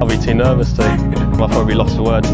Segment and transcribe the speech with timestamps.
[0.00, 0.82] I'll be too nervous to.
[0.82, 2.28] I'll probably lost for words.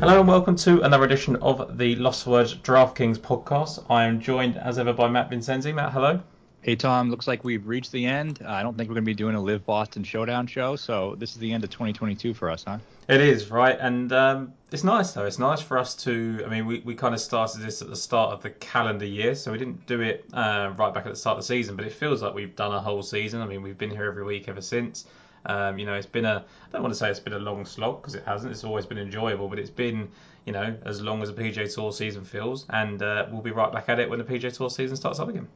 [0.00, 3.84] Hello and welcome to another edition of the Lost Words DraftKings podcast.
[3.90, 5.72] I am joined as ever by Matt Vincenzi.
[5.74, 6.20] Matt, hello.
[6.62, 8.42] Hey Tom, looks like we've reached the end.
[8.46, 11.30] I don't think we're going to be doing a LIV Boston Showdown show, so this
[11.30, 12.76] is the end of 2022 for us, huh?
[13.08, 15.24] It is right, and um, it's nice though.
[15.24, 16.42] It's nice for us to.
[16.44, 19.34] I mean, we, we kind of started this at the start of the calendar year,
[19.34, 21.86] so we didn't do it uh, right back at the start of the season, but
[21.86, 23.40] it feels like we've done a whole season.
[23.40, 25.06] I mean, we've been here every week ever since.
[25.46, 26.44] Um, you know, it's been a.
[26.44, 28.52] I don't want to say it's been a long slog because it hasn't.
[28.52, 30.10] It's always been enjoyable, but it's been
[30.44, 33.72] you know as long as the PGA Tour season feels, and uh, we'll be right
[33.72, 35.48] back at it when the PGA Tour season starts up again.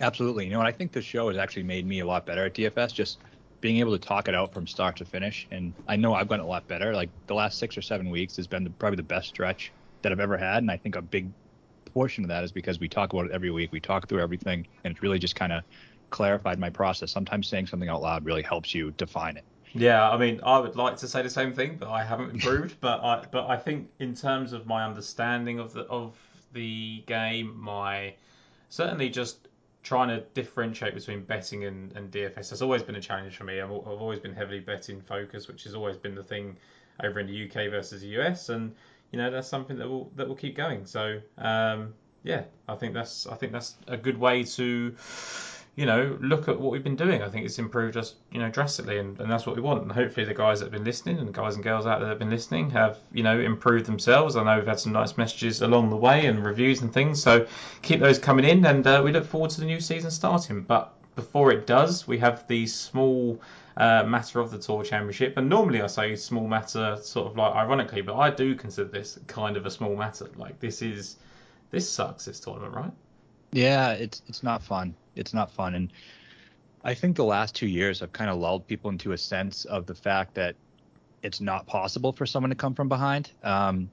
[0.00, 0.44] Absolutely.
[0.44, 2.54] You know, and I think the show has actually made me a lot better at
[2.54, 2.92] DFS.
[2.92, 3.18] Just
[3.60, 6.44] being able to talk it out from start to finish, and I know I've gotten
[6.44, 6.92] a lot better.
[6.92, 10.12] Like the last six or seven weeks has been the, probably the best stretch that
[10.12, 11.28] I've ever had, and I think a big
[11.92, 13.72] portion of that is because we talk about it every week.
[13.72, 15.62] We talk through everything, and it's really just kind of
[16.10, 17.10] clarified my process.
[17.10, 19.44] Sometimes saying something out loud really helps you define it.
[19.72, 22.76] Yeah, I mean, I would like to say the same thing, but I haven't improved.
[22.80, 26.16] but I, but I think in terms of my understanding of the of
[26.52, 28.14] the game, my
[28.68, 29.48] certainly just
[29.84, 33.60] trying to differentiate between betting and, and DFS has always been a challenge for me.
[33.60, 36.56] I've, I've always been heavily betting focused, which has always been the thing
[37.02, 38.74] over in the UK versus the US, and
[39.12, 40.86] you know that's something that will that will keep going.
[40.86, 44.94] So um, yeah, I think that's I think that's a good way to
[45.76, 47.22] you know, look at what we've been doing.
[47.22, 49.82] I think it's improved us, you know, drastically, and, and that's what we want.
[49.82, 52.12] And hopefully, the guys that have been listening and guys and girls out there that
[52.12, 54.36] have been listening have, you know, improved themselves.
[54.36, 57.46] I know we've had some nice messages along the way and reviews and things, so
[57.82, 60.62] keep those coming in, and uh, we look forward to the new season starting.
[60.62, 63.40] But before it does, we have the small
[63.76, 67.52] uh, matter of the Tour Championship, and normally I say small matter, sort of like
[67.52, 70.28] ironically, but I do consider this kind of a small matter.
[70.36, 71.16] Like this is,
[71.72, 72.26] this sucks.
[72.26, 72.92] This tournament, right?
[73.54, 74.96] Yeah, it's it's not fun.
[75.14, 75.92] It's not fun, and
[76.82, 79.86] I think the last two years have kind of lulled people into a sense of
[79.86, 80.56] the fact that
[81.22, 83.30] it's not possible for someone to come from behind.
[83.44, 83.88] Um,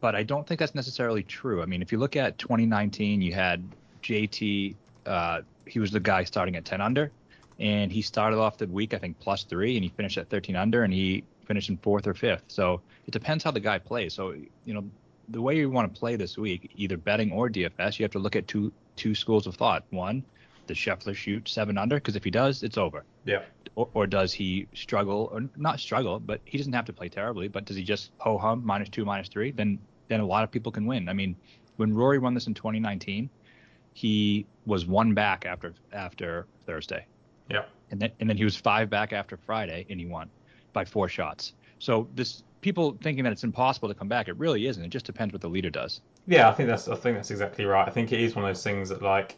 [0.00, 1.62] but I don't think that's necessarily true.
[1.62, 3.62] I mean, if you look at 2019, you had
[4.02, 4.74] JT.
[5.06, 7.12] Uh, he was the guy starting at 10 under,
[7.60, 10.56] and he started off the week I think plus three, and he finished at 13
[10.56, 12.46] under, and he finished in fourth or fifth.
[12.48, 14.12] So it depends how the guy plays.
[14.12, 14.34] So
[14.64, 14.82] you know,
[15.28, 18.18] the way you want to play this week, either betting or DFS, you have to
[18.18, 19.84] look at two two schools of thought.
[19.90, 20.24] One,
[20.66, 21.96] does Scheffler shoot seven under?
[21.96, 23.04] Because if he does, it's over.
[23.24, 23.42] Yeah.
[23.76, 27.48] Or, or, does he struggle, or not struggle, but he doesn't have to play terribly.
[27.48, 29.50] But does he just ho hum minus two, minus three?
[29.50, 29.78] Then
[30.08, 31.08] then a lot of people can win.
[31.08, 31.34] I mean,
[31.76, 33.30] when Rory won this in 2019,
[33.94, 37.06] he was one back after after Thursday.
[37.50, 37.64] Yeah.
[37.90, 40.30] And then and then he was five back after Friday, and he won
[40.72, 41.54] by four shots.
[41.78, 44.82] So this people thinking that it's impossible to come back, it really isn't.
[44.82, 46.00] It just depends what the leader does.
[46.26, 47.86] Yeah, I think that's I think that's exactly right.
[47.86, 49.36] I think it is one of those things that like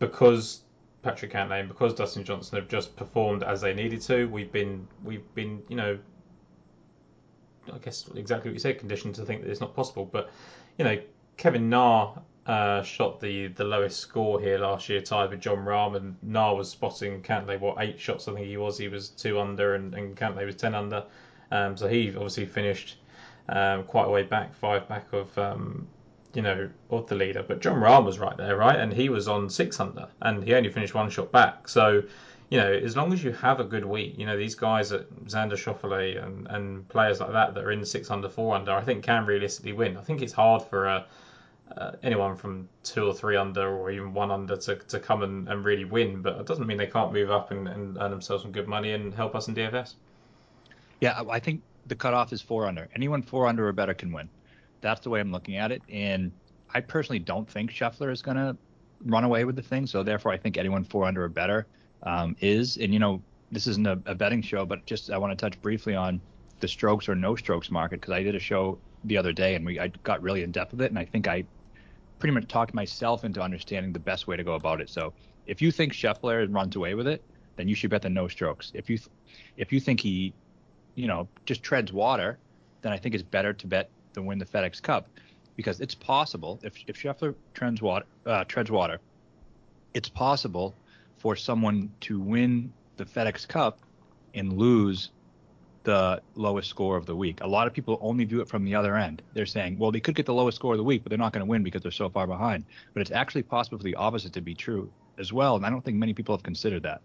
[0.00, 0.62] because
[1.02, 4.88] Patrick Cantlay and because Dustin Johnson have just performed as they needed to, we've been
[5.04, 5.98] we've been you know
[7.72, 10.04] I guess exactly what you said, conditioned to think that it's not possible.
[10.04, 10.30] But
[10.78, 11.00] you know
[11.36, 15.94] Kevin Na uh, shot the the lowest score here last year, tied with Jon Rahm,
[15.94, 18.76] and Na was spotting Cantlay what eight shots I think he was.
[18.76, 21.04] He was two under, and, and Cantlay was ten under.
[21.50, 22.96] Um, so he obviously finished
[23.48, 25.86] um, quite a way back, five back of um,
[26.34, 27.42] you know of the leader.
[27.42, 30.54] But Jon Rahm was right there, right, and he was on six under, and he
[30.54, 31.68] only finished one shot back.
[31.68, 32.02] So
[32.50, 35.08] you know, as long as you have a good week, you know these guys at
[35.26, 38.82] Xander Schauffele and, and players like that that are in six under, four under, I
[38.82, 39.96] think can realistically win.
[39.96, 41.06] I think it's hard for a
[41.76, 45.48] uh, anyone from two or three under or even one under to, to come and,
[45.48, 48.42] and really win, but it doesn't mean they can't move up and, and earn themselves
[48.42, 49.94] some good money and help us in DFS.
[51.00, 52.88] Yeah, I think the cutoff is four under.
[52.94, 54.28] Anyone four under or better can win.
[54.80, 55.82] That's the way I'm looking at it.
[55.88, 56.30] And
[56.72, 58.56] I personally don't think Scheffler is going to
[59.04, 59.86] run away with the thing.
[59.86, 61.66] So therefore, I think anyone four under or better
[62.02, 62.76] um, is.
[62.76, 65.60] And you know, this isn't a, a betting show, but just I want to touch
[65.60, 66.20] briefly on
[66.60, 69.64] the strokes or no strokes market because I did a show the other day and
[69.64, 71.44] we I got really in depth with it, and I think I
[72.18, 74.90] pretty much talked myself into understanding the best way to go about it.
[74.90, 75.14] So
[75.46, 77.24] if you think Scheffler runs away with it,
[77.56, 78.70] then you should bet the no strokes.
[78.74, 78.98] If you
[79.56, 80.34] if you think he
[80.94, 82.38] you know, just treads water,
[82.82, 85.08] then I think it's better to bet than win the FedEx Cup
[85.56, 88.98] because it's possible if if Scheffler treads water, uh, treads water,
[89.94, 90.74] it's possible
[91.18, 93.80] for someone to win the FedEx Cup
[94.34, 95.10] and lose
[95.82, 97.40] the lowest score of the week.
[97.40, 99.22] A lot of people only view it from the other end.
[99.32, 101.32] They're saying, well, they could get the lowest score of the week, but they're not
[101.32, 102.64] going to win because they're so far behind.
[102.92, 105.84] But it's actually possible for the opposite to be true as well, and I don't
[105.84, 107.00] think many people have considered that.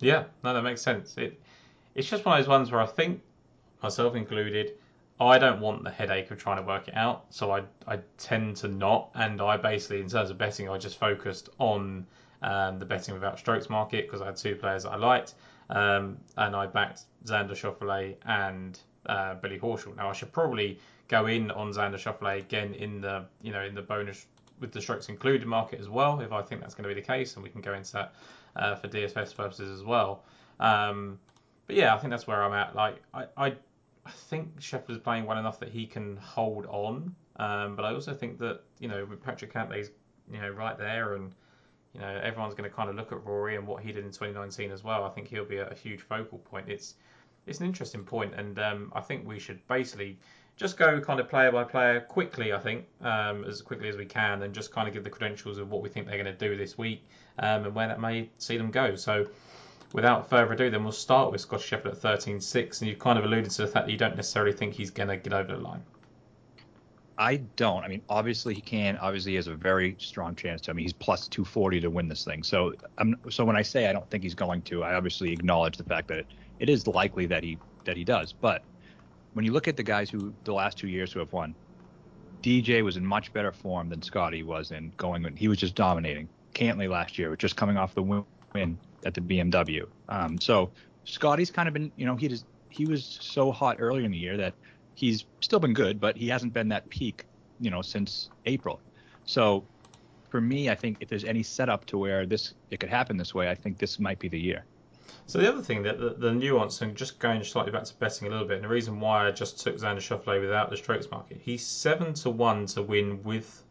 [0.00, 1.14] Yeah, no, that makes sense.
[1.16, 1.40] It
[1.96, 3.22] it's just one of those ones where I think,
[3.82, 4.74] myself included,
[5.18, 8.56] I don't want the headache of trying to work it out, so I I tend
[8.56, 12.06] to not, and I basically in terms of betting, I just focused on
[12.42, 15.34] um, the betting without strokes market because I had two players that I liked,
[15.70, 19.96] um, and I backed Xander Schauffele and uh, Billy Horschel.
[19.96, 20.78] Now I should probably
[21.08, 24.26] go in on Xander Schauffele again in the you know in the bonus
[24.60, 27.06] with the strokes included market as well if I think that's going to be the
[27.06, 28.14] case, and we can go into that
[28.54, 30.24] uh, for DFS purposes as well.
[30.60, 31.18] Um,
[31.66, 32.74] but yeah, I think that's where I'm at.
[32.74, 33.46] Like I, I,
[34.04, 38.14] I think Scheffler's playing well enough that he can hold on, um, but I also
[38.14, 39.90] think that you know with Patrick Cantlay's
[40.30, 41.32] you know right there and
[41.94, 44.10] you know everyone's going to kind of look at Rory and what he did in
[44.10, 45.04] 2019 as well.
[45.04, 46.68] I think he'll be a, a huge focal point.
[46.68, 46.94] It's
[47.46, 50.18] it's an interesting point, and um, I think we should basically
[50.56, 52.52] just go kind of player by player quickly.
[52.52, 55.58] I think um, as quickly as we can, and just kind of give the credentials
[55.58, 57.04] of what we think they're going to do this week
[57.40, 58.94] um, and where that may see them go.
[58.94, 59.26] So.
[59.96, 63.24] Without further ado, then we'll start with Scottie Scheffler at 13.6, and you've kind of
[63.24, 65.58] alluded to the fact that you don't necessarily think he's going to get over the
[65.58, 65.82] line.
[67.16, 67.82] I don't.
[67.82, 68.98] I mean, obviously he can.
[68.98, 70.70] Obviously, he has a very strong chance to.
[70.70, 72.42] I mean, he's plus 240 to win this thing.
[72.42, 75.78] So, I'm, so when I say I don't think he's going to, I obviously acknowledge
[75.78, 76.26] the fact that it,
[76.58, 77.56] it is likely that he
[77.86, 78.34] that he does.
[78.34, 78.64] But
[79.32, 81.54] when you look at the guys who the last two years who have won,
[82.42, 85.24] DJ was in much better form than Scotty was in going.
[85.36, 86.28] He was just dominating.
[86.52, 89.86] Cantlay last year was just coming off the win at the BMW.
[90.08, 90.70] Um, so
[91.04, 94.18] Scotty's kind of been, you know, he just he was so hot earlier in the
[94.18, 94.54] year that
[94.94, 97.24] he's still been good, but he hasn't been that peak,
[97.60, 98.80] you know, since April.
[99.24, 99.64] So
[100.28, 103.34] for me, I think if there's any setup to where this it could happen this
[103.34, 104.64] way, I think this might be the year.
[105.26, 108.28] So the other thing that the, the, nuance and just going slightly back to betting
[108.28, 111.10] a little bit, and the reason why I just took Xander Schauffele without the strokes
[111.10, 113.64] market, he's seven to one to win with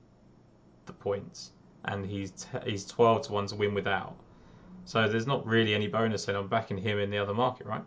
[0.86, 1.51] the points,
[1.86, 4.16] and he's t- he's twelve to one to win without.
[4.86, 7.84] So there's not really any bonus in on backing him in the other market, right?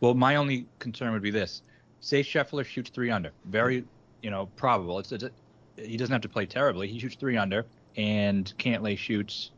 [0.00, 1.62] Well, my only concern would be this:
[2.00, 3.84] say Scheffler shoots three under, very
[4.22, 4.98] you know probable.
[4.98, 5.30] It's, it's a,
[5.76, 6.88] he doesn't have to play terribly.
[6.88, 7.64] He shoots three under,
[7.96, 9.52] and Cantlay shoots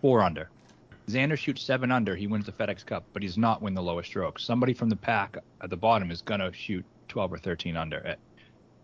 [0.00, 0.48] four under.
[1.08, 4.08] Xander shoots seven under, he wins the FedEx Cup, but he's not win the lowest
[4.08, 4.40] stroke.
[4.40, 8.18] Somebody from the pack at the bottom is gonna shoot 12 or 13 under at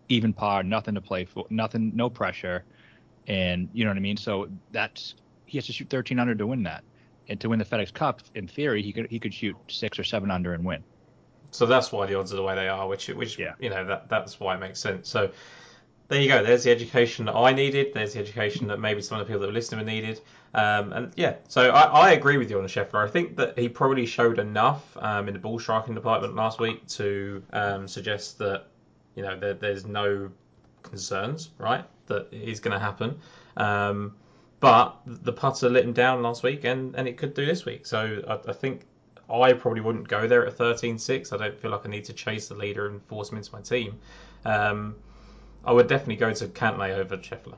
[0.09, 2.65] even par, nothing to play for, nothing, no pressure,
[3.27, 4.17] and you know what I mean.
[4.17, 5.15] So that's
[5.53, 6.83] he has to shoot 13 under to win that,
[7.29, 10.05] and to win the FedEx Cup, in theory, he could he could shoot six or
[10.05, 10.83] seven under and win.
[11.51, 13.53] So that's why the odds are the way they are, which which yeah.
[13.61, 15.11] you know that that's why it makes sense.
[15.11, 15.31] So
[16.09, 16.43] there you go.
[16.43, 17.93] There's the education that I needed.
[17.93, 20.23] There's the education that maybe some of the people that were listening were needed.
[20.55, 23.07] Um, and yeah, so I, I, agree with you on the Scheffler.
[23.07, 26.87] I think that he probably showed enough um, in the ball striking department last week
[26.89, 28.69] to um, suggest that
[29.15, 30.31] you know there, there's no
[30.83, 33.19] concerns, right, that is going to happen.
[33.59, 34.15] Um,
[34.63, 37.85] but the putter let him down last week, and, and it could do this week.
[37.85, 38.83] So I, I think
[39.29, 41.33] I probably wouldn't go there at 13-6.
[41.33, 43.61] I don't feel like I need to chase the leader and force him into my
[43.61, 43.99] team.
[44.45, 44.95] Um,
[45.65, 47.57] I would definitely go to Cantlay over Scheffler.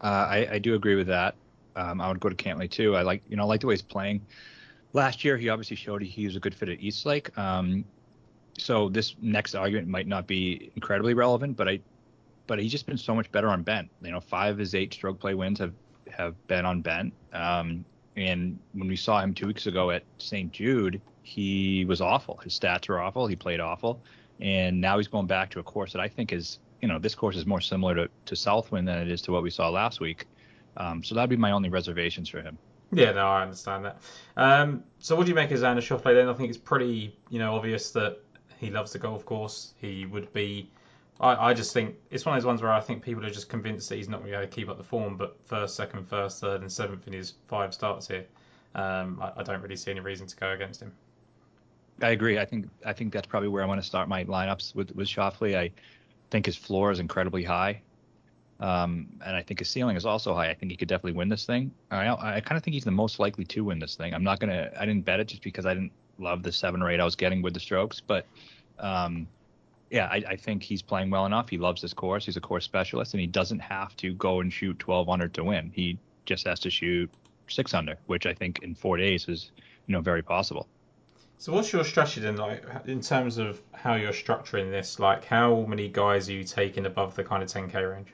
[0.00, 1.34] Uh, I, I, do agree with that.
[1.74, 2.94] Um, I would go to Cantlay too.
[2.94, 4.24] I like, you know, I like the way he's playing.
[4.92, 7.36] Last year, he obviously showed he was a good fit at Eastlake.
[7.36, 7.84] Um,
[8.58, 11.80] so this next argument might not be incredibly relevant, but I,
[12.46, 13.90] but he's just been so much better on bent.
[14.02, 15.74] You know, five of his eight stroke play wins have
[16.10, 17.12] have been on bent.
[17.32, 17.84] Um,
[18.16, 20.52] and when we saw him two weeks ago at St.
[20.52, 22.38] Jude, he was awful.
[22.38, 23.26] His stats were awful.
[23.26, 24.02] He played awful
[24.42, 27.14] and now he's going back to a course that I think is, you know, this
[27.14, 30.00] course is more similar to, to Southwind than it is to what we saw last
[30.00, 30.26] week.
[30.76, 32.58] Um, so that'd be my only reservations for him.
[32.90, 33.98] Yeah, no, I understand that.
[34.36, 36.28] Um, so what do you make of Xander Schauffele then?
[36.28, 38.18] I think it's pretty, you know, obvious that
[38.58, 39.74] he loves the golf course.
[39.80, 40.70] He would be.
[41.20, 43.48] I, I just think it's one of those ones where I think people are just
[43.48, 45.16] convinced that he's not going to keep up the form.
[45.16, 48.26] But first, second, first, third, and seventh in his five starts here,
[48.74, 50.92] um, I, I don't really see any reason to go against him.
[52.00, 52.38] I agree.
[52.38, 55.06] I think I think that's probably where I want to start my lineups with with
[55.06, 55.56] Schauffele.
[55.56, 55.70] I
[56.30, 57.82] think his floor is incredibly high,
[58.58, 60.48] um, and I think his ceiling is also high.
[60.48, 61.70] I think he could definitely win this thing.
[61.90, 64.14] I I kind of think he's the most likely to win this thing.
[64.14, 64.70] I'm not gonna.
[64.76, 67.14] I didn't bet it just because I didn't love the seven or eight I was
[67.14, 68.26] getting with the strokes, but
[68.78, 69.28] um,
[69.92, 71.50] yeah, I, I, think he's playing well enough.
[71.50, 72.24] He loves this course.
[72.24, 75.44] He's a course specialist, and he doesn't have to go and shoot 12 under to
[75.44, 75.70] win.
[75.74, 77.10] He just has to shoot
[77.46, 79.52] six under, which I think in four days is
[79.86, 80.66] you know very possible.
[81.36, 84.98] So what's your strategy then, like in terms of how you're structuring this?
[84.98, 88.08] Like, how many guys are you taking above the kind of 10k range?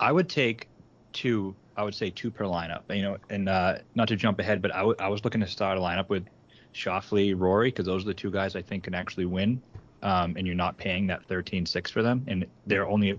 [0.00, 0.68] I would take
[1.12, 1.54] two.
[1.76, 2.82] I would say two per lineup.
[2.92, 5.46] You know, and uh, not to jump ahead, but I, w- I was looking to
[5.46, 6.26] start a lineup with
[6.74, 9.62] Schauffele, Rory, because those are the two guys I think can actually win.
[10.02, 13.16] Um, and you're not paying that 13-6 for them, and they're only uh,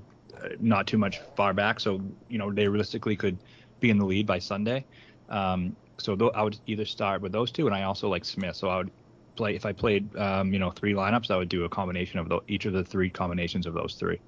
[0.59, 3.37] not too much far back, so you know they realistically could
[3.81, 4.85] be in the lead by Sunday.
[5.27, 8.55] Um, so th- I would either start with those two, and I also like Smith.
[8.55, 8.91] So I would
[9.35, 12.29] play if I played um, you know three lineups, I would do a combination of
[12.29, 14.19] the, each of the three combinations of those three.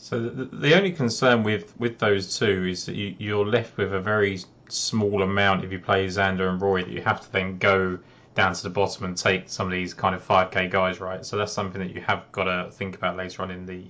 [0.00, 3.92] So the, the only concern with, with those two is that you, you're left with
[3.92, 7.58] a very small amount if you play Xander and Roy that you have to then
[7.58, 7.98] go
[8.34, 11.24] down to the bottom and take some of these kind of 5k guys, right?
[11.24, 13.84] So that's something that you have got to think about later on in the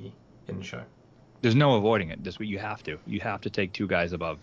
[0.49, 0.83] in the show.
[1.43, 2.23] There's no avoiding it.
[2.23, 2.99] This you have to.
[3.07, 4.39] You have to take two guys above.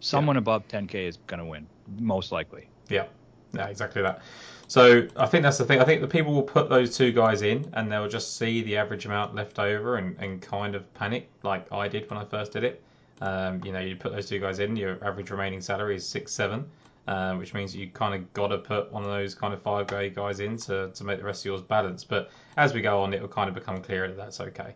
[0.00, 0.40] Someone yeah.
[0.40, 1.66] above 10k is going to win,
[1.98, 2.68] most likely.
[2.88, 3.06] Yeah,
[3.52, 4.22] yeah, exactly that.
[4.68, 5.80] So I think that's the thing.
[5.80, 8.76] I think the people will put those two guys in and they'll just see the
[8.78, 12.52] average amount left over and, and kind of panic like I did when I first
[12.52, 12.82] did it.
[13.20, 16.32] Um, you know, you put those two guys in, your average remaining salary is six
[16.32, 16.68] seven,
[17.06, 19.86] uh, which means you kind of got to put one of those kind of five
[19.86, 22.04] guys in to, to make the rest of yours balance.
[22.04, 24.74] But as we go on, it will kind of become clear that that's okay.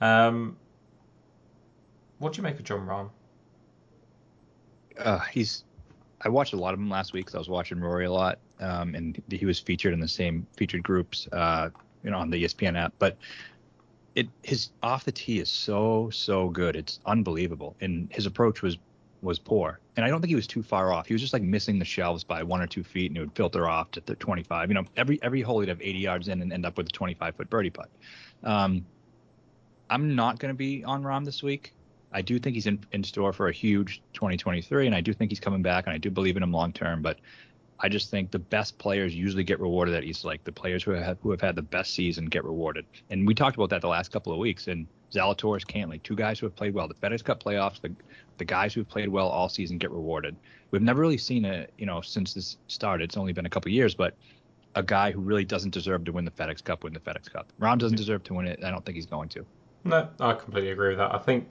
[0.00, 0.56] Um,
[2.18, 3.10] what do you make of Jon Rahm?
[4.98, 5.64] Uh, he's.
[6.22, 8.38] I watched a lot of him last week because I was watching Rory a lot,
[8.58, 11.68] um, and he was featured in the same featured groups, uh,
[12.02, 12.94] you know, on the ESPN app.
[12.98, 13.18] But
[14.14, 16.74] it his off the tee is so so good.
[16.74, 18.78] It's unbelievable, and his approach was
[19.26, 19.80] was poor.
[19.96, 21.06] And I don't think he was too far off.
[21.06, 23.32] He was just like missing the shelves by one or two feet, and it would
[23.32, 24.70] filter off to the 25.
[24.70, 26.92] You know, every every hole he'd have 80 yards in and end up with a
[26.92, 27.90] 25 foot birdie putt.
[28.42, 28.86] Um,
[29.90, 31.74] I'm not going to be on Rahm this week.
[32.12, 35.30] I do think he's in, in store for a huge 2023, and I do think
[35.30, 37.02] he's coming back, and I do believe in him long term.
[37.02, 37.18] But
[37.80, 40.42] I just think the best players usually get rewarded at East Lake.
[40.44, 43.56] The players who have who have had the best season get rewarded, and we talked
[43.56, 44.68] about that the last couple of weeks.
[44.68, 46.88] And Zalatoris, Cantlay, two guys who have played well.
[46.88, 47.92] The FedEx Cup playoffs, the
[48.38, 50.36] the guys who have played well all season get rewarded.
[50.70, 53.04] We've never really seen a you know since this started.
[53.04, 54.14] It's only been a couple years, but
[54.74, 57.50] a guy who really doesn't deserve to win the FedEx Cup win the FedEx Cup.
[57.60, 58.62] Rahm doesn't deserve to win it.
[58.62, 59.46] I don't think he's going to.
[59.84, 61.14] No, I completely agree with that.
[61.14, 61.48] I think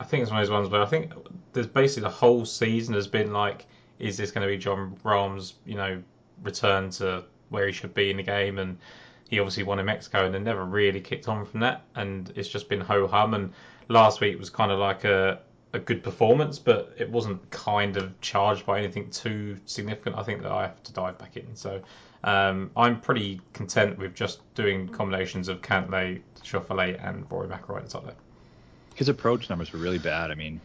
[0.00, 1.12] I think it's one of those ones where I think
[1.52, 3.66] there's basically the whole season has been like,
[3.98, 6.02] is this going to be Jon Rahm's you know
[6.42, 8.58] return to where he should be in the game?
[8.58, 8.78] And
[9.34, 11.82] he obviously won in Mexico and then never really kicked on from that.
[11.94, 13.34] And it's just been ho hum.
[13.34, 13.52] And
[13.88, 15.40] last week was kind of like a
[15.72, 20.16] a good performance, but it wasn't kind of charged by anything too significant.
[20.16, 21.56] I think that I have to dive back in.
[21.56, 21.82] So
[22.22, 27.84] um, I'm pretty content with just doing combinations of Cantlay, Schauffele, and Rory McIlroy at
[27.86, 28.14] the top there.
[28.94, 30.30] His approach numbers were really bad.
[30.30, 30.60] I mean,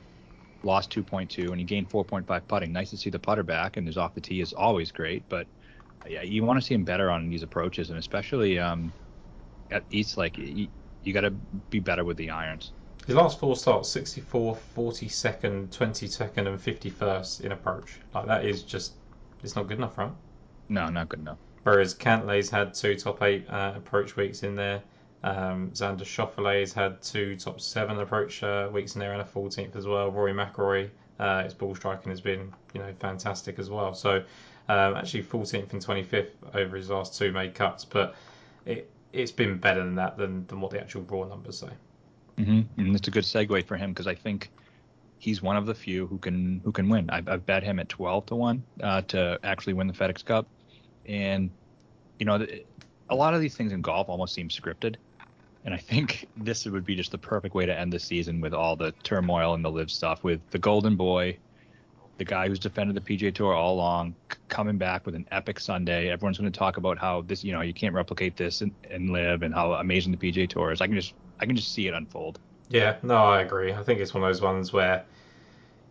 [0.62, 2.72] lost 2.2 and he gained 4.5 putting.
[2.72, 5.24] Nice to see the putter back, and his off the tee is always great.
[5.28, 5.48] But
[6.08, 8.94] yeah, you want to see him better on these approaches, and especially um,
[9.72, 10.68] at East, like you,
[11.04, 12.72] you got to be better with the irons.
[13.06, 18.00] His last four starts 64, 42nd, 22nd, and 51st in approach.
[18.14, 18.94] Like that is just
[19.44, 20.12] it's not good enough, right?
[20.68, 21.38] No, not good enough.
[21.64, 24.82] Whereas Cantlay's had two top eight uh, approach weeks in there.
[25.24, 29.76] Um, Xander Schauffele's had two top seven approach uh, weeks in there and a 14th
[29.76, 30.12] as well.
[30.12, 30.90] Rory McIlroy,
[31.20, 33.94] uh, his ball striking has been you know fantastic as well.
[33.94, 34.24] So
[34.70, 38.16] um, actually 14th and 25th over his last two made cuts, but
[38.66, 41.70] it it's been better than that than, than what the actual raw numbers say.
[42.38, 42.80] Mm-hmm.
[42.80, 44.52] And it's a good segue for him because I think
[45.18, 47.10] he's one of the few who can who can win.
[47.10, 50.48] I've, I've bet him at 12 to one uh, to actually win the FedEx Cup,
[51.08, 51.50] and
[52.20, 52.46] you know
[53.10, 54.96] a lot of these things in golf almost seem scripted.
[55.66, 58.54] And I think this would be just the perfect way to end the season with
[58.54, 61.38] all the turmoil and the LIV stuff, with the Golden Boy,
[62.20, 64.14] the guy who's defended the PJ Tour all along,
[64.50, 66.10] coming back with an epic Sunday.
[66.10, 69.10] Everyone's going to talk about how this, you know, you can't replicate this and, and
[69.10, 70.82] LIV, and how amazing the PJ Tour is.
[70.82, 72.38] I can just, I can just see it unfold.
[72.70, 73.74] Yeah, no, I agree.
[73.74, 75.04] I think it's one of those ones where,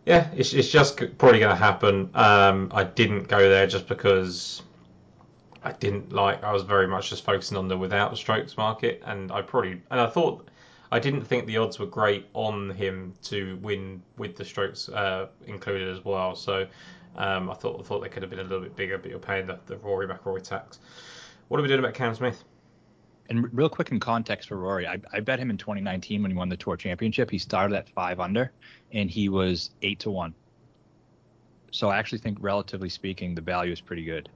[0.05, 2.09] yeah, it's, it's just probably going to happen.
[2.13, 4.61] Um, I didn't go there just because
[5.63, 6.43] I didn't like.
[6.43, 9.81] I was very much just focusing on the without the strokes market, and I probably
[9.91, 10.47] and I thought
[10.91, 15.27] I didn't think the odds were great on him to win with the strokes uh,
[15.45, 16.35] included as well.
[16.35, 16.65] So
[17.15, 19.19] um, I thought I thought they could have been a little bit bigger, but you're
[19.19, 20.79] paying the, the Rory McIlroy tax.
[21.47, 22.43] What are we doing about Cam Smith?
[23.29, 26.37] And real quick in context for Rory, I, I bet him in 2019 when he
[26.37, 27.29] won the Tour Championship.
[27.29, 28.51] He started at five under,
[28.91, 30.33] and he was eight to one.
[31.71, 34.29] So I actually think, relatively speaking, the value is pretty good.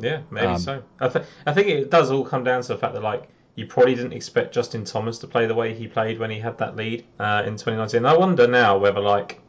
[0.00, 0.82] Yeah, maybe um, so.
[0.98, 3.66] I, th- I think it does all come down to the fact that like you
[3.66, 6.76] probably didn't expect Justin Thomas to play the way he played when he had that
[6.76, 8.04] lead uh, in 2019.
[8.04, 9.40] I wonder now whether like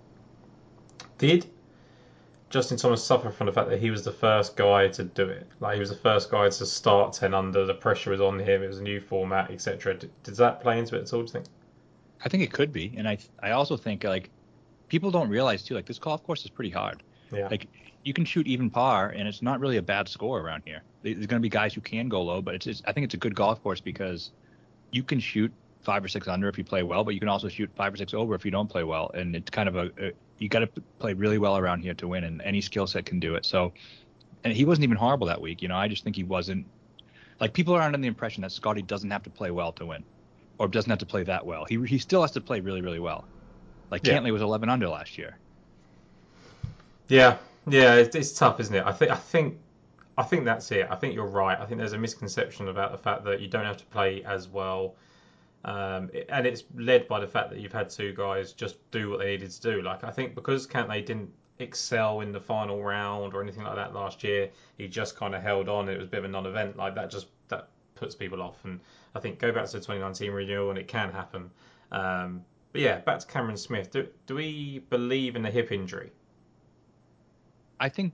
[1.18, 1.46] did
[2.50, 5.46] Justin Thomas suffer from the fact that he was the first guy to do it.
[5.60, 7.66] Like he was the first guy to start 10 under.
[7.66, 8.64] The pressure was on him.
[8.64, 10.00] It was a new format, etc.
[10.24, 11.20] Does that play into it at all?
[11.20, 11.46] Do you think?
[12.24, 14.30] I think it could be, and I I also think like
[14.88, 17.04] people don't realize too like this golf course is pretty hard.
[17.32, 17.48] Yeah.
[17.50, 17.68] Like
[18.04, 20.82] you can shoot even par, and it's not really a bad score around here.
[21.04, 23.14] There's going to be guys who can go low, but it's, it's I think it's
[23.14, 24.32] a good golf course because
[24.92, 27.48] you can shoot five or six under if you play well, but you can also
[27.48, 29.92] shoot five or six over if you don't play well, and it's kind of a,
[30.00, 30.68] a you got to
[31.00, 33.46] play really well around here to win, and any skill set can do it.
[33.46, 33.74] So
[34.44, 35.62] and he wasn't even horrible that week.
[35.62, 36.66] You know, I just think he wasn't
[37.40, 40.04] like people are under the impression that Scotty doesn't have to play well to win,
[40.58, 41.66] or doesn't have to play that well.
[41.66, 43.26] He he still has to play really really well.
[43.92, 44.20] Like Yeah.
[44.20, 45.38] Cantlay was 11 under last year.
[47.10, 47.38] Yeah,
[47.68, 48.84] yeah, it's, it's tough, isn't it?
[48.86, 49.58] I think I think
[50.18, 50.88] I think that's it.
[50.90, 51.60] I think you're right.
[51.60, 54.48] I think there's a misconception about the fact that you don't have to play as
[54.48, 54.96] well,
[55.66, 59.20] um, and it's led by the fact that you've had two guys just do what
[59.20, 59.82] they needed to do.
[59.82, 63.94] Like I think because Cantlay didn't excel in the final round or anything like that
[63.94, 65.90] last year, he just kind of held on.
[65.90, 66.78] It was a bit of a non-event.
[66.78, 68.64] Like that just that puts people off.
[68.66, 68.80] And
[69.16, 71.52] I think go back to the 2019 renewal and it can happen.
[71.92, 73.92] Um, but yeah, back to Cameron Smith.
[73.92, 76.12] Do, do we believe in the hip injury?
[77.80, 78.14] I think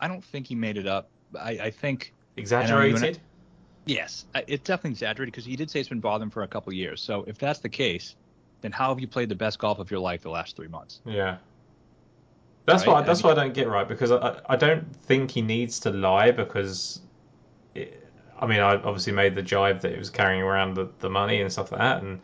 [0.00, 1.10] I don't think he made it up.
[1.38, 3.20] I, I think Exaggerated?
[3.86, 6.70] yes, I- it's definitely exaggerated because he did say it's been bothering for a couple
[6.70, 7.02] of years.
[7.02, 8.14] So if that's the case,
[8.62, 11.00] then how have you played the best golf of your life the last three months?
[11.04, 11.38] Yeah.
[12.66, 15.30] That's Right, why that's why I don't get right because I, I- I don't think
[15.30, 17.00] he needs to lie because
[17.74, 18.04] it,
[18.40, 21.40] I mean I obviously made the jibe that he was carrying around the, the money
[21.40, 22.20] and stuff like that and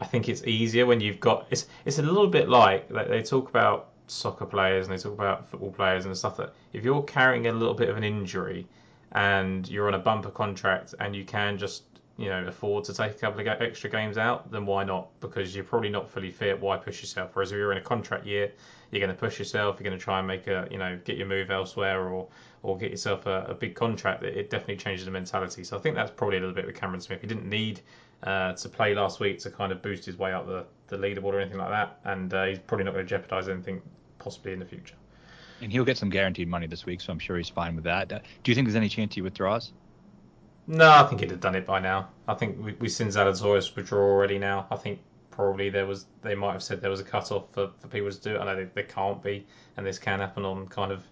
[0.00, 3.22] I think it's easier when you've got it's it's a little bit like like they
[3.22, 7.02] talk about soccer players and they talk about football players and stuff that if you're
[7.02, 8.66] carrying a little bit of an injury
[9.12, 11.84] and you're on a bumper contract and you can just
[12.16, 15.08] you know afford to take a couple of extra games out then why not?
[15.20, 17.30] Because you're probably not fully fit why push yourself?
[17.34, 18.52] Whereas if you're in a contract year
[18.90, 21.16] you're going to push yourself you're going to try and make a you know get
[21.16, 22.26] your move elsewhere or
[22.62, 25.62] or get yourself a, a big contract it, it definitely changes the mentality.
[25.62, 27.20] So I think that's probably a little bit with Cameron Smith.
[27.20, 27.80] He didn't need
[28.22, 31.34] uh, to play last week to kind of boost his way up the, the leaderboard
[31.34, 33.80] or anything like that and uh, he's probably not going to jeopardize anything
[34.18, 34.96] possibly in the future
[35.60, 38.12] And he'll get some guaranteed money this week, so I'm sure he's fine with that.
[38.12, 39.72] Uh, Do you think there's any chance he withdraws?
[40.66, 42.10] No, I think he'd have done it by now.
[42.28, 44.66] I think we, we've seen Zalatoris withdraw already now.
[44.70, 47.70] I think probably there was they might have said there was a cut off for,
[47.78, 48.38] for people to do it.
[48.40, 49.46] I know they, there can't be,
[49.76, 51.08] and this can happen on kind of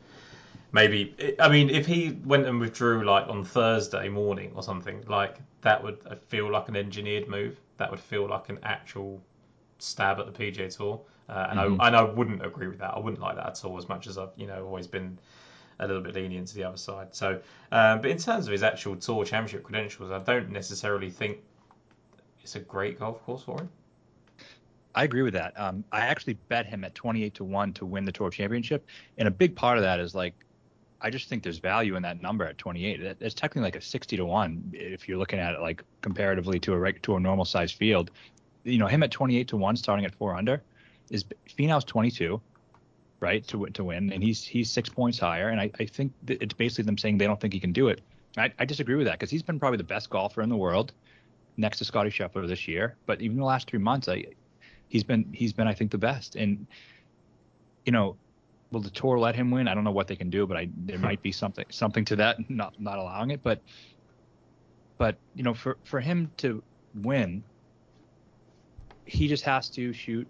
[0.73, 1.35] maybe.
[1.39, 5.83] I mean, if he went and withdrew like on Thursday morning or something, like that
[5.83, 7.61] would feel like an engineered move.
[7.79, 9.21] That would feel like an actual
[9.79, 11.81] stab at the PGA Tour, uh, and Mhm.
[11.81, 12.95] I and I wouldn't agree with that.
[12.95, 13.77] I wouldn't like that at all.
[13.77, 15.19] As much as I've you know always been
[15.79, 17.15] a little bit lenient to the other side.
[17.15, 17.41] So,
[17.71, 21.39] um, but in terms of his actual tour championship credentials, I don't necessarily think
[22.43, 23.69] it's a great golf course for him.
[24.95, 25.53] I agree with that.
[25.61, 28.87] Um, I actually bet him at 28 to 1 to win the Tour Championship.
[29.19, 30.35] And a big part of that is like,
[31.07, 33.01] I just think there's value in that number at 28.
[33.01, 36.59] That- It's technically like a 60 to 1 if you're looking at it like comparatively
[36.61, 38.11] to a to a normal size field.
[38.65, 40.61] You know, him at 28 to 1 starting at 4 under
[41.11, 41.25] is
[41.57, 42.41] Finau's 22,
[43.21, 43.47] right?
[43.47, 46.85] To to win and he's he's 6 points higher and I, I think it's basically
[46.87, 48.01] them saying they don't think he can do it.
[48.37, 50.93] I, I disagree with that because he's been probably the best golfer in the world
[51.57, 52.97] next to Scotty Scheffler this year.
[53.07, 54.25] But even the last 3 months I
[54.89, 56.35] he's been he's been I think the best.
[56.35, 56.67] And
[57.85, 58.17] you know,
[58.71, 59.69] will the tour let him win?
[59.69, 62.17] I don't know what they can do, but I there might be something something to
[62.17, 63.43] that, not not allowing it.
[63.43, 63.61] But
[64.99, 66.63] but you know, for for him to
[66.95, 67.45] win,
[69.05, 70.27] he just has to shoot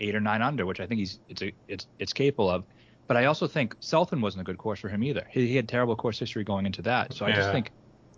[0.00, 2.64] eight or nine under, which I think he's it's a, it's it's capable of.
[3.06, 5.26] But I also think Southwind wasn't a good course for him either.
[5.30, 7.14] He, he had terrible course history going into that.
[7.14, 7.70] So I just think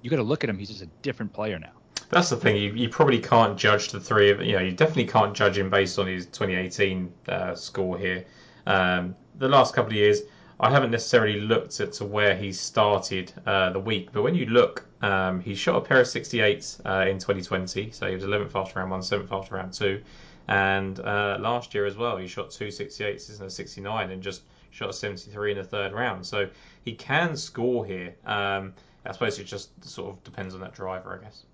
[0.02, 0.58] you got to look at him.
[0.58, 1.72] He's just a different player now.
[2.08, 2.56] That's the thing.
[2.56, 5.70] You, you probably can't judge the three of you know you definitely can't judge him
[5.70, 8.24] based on his 2018 uh, score here.
[8.66, 10.22] Um, the last couple of years,
[10.58, 14.46] I haven't necessarily looked at to where he started uh, the week, but when you
[14.46, 18.54] look, um, he shot a pair of 68s uh, in 2020, so he was 11th
[18.54, 20.02] after round one, 7th after round two,
[20.48, 24.42] and uh, last year as well, he shot two 68s and a 69, and just
[24.70, 26.26] shot a 73 in the third round.
[26.26, 26.48] So
[26.84, 28.14] he can score here.
[28.26, 28.74] Um,
[29.06, 31.44] I suppose it just sort of depends on that driver, I guess.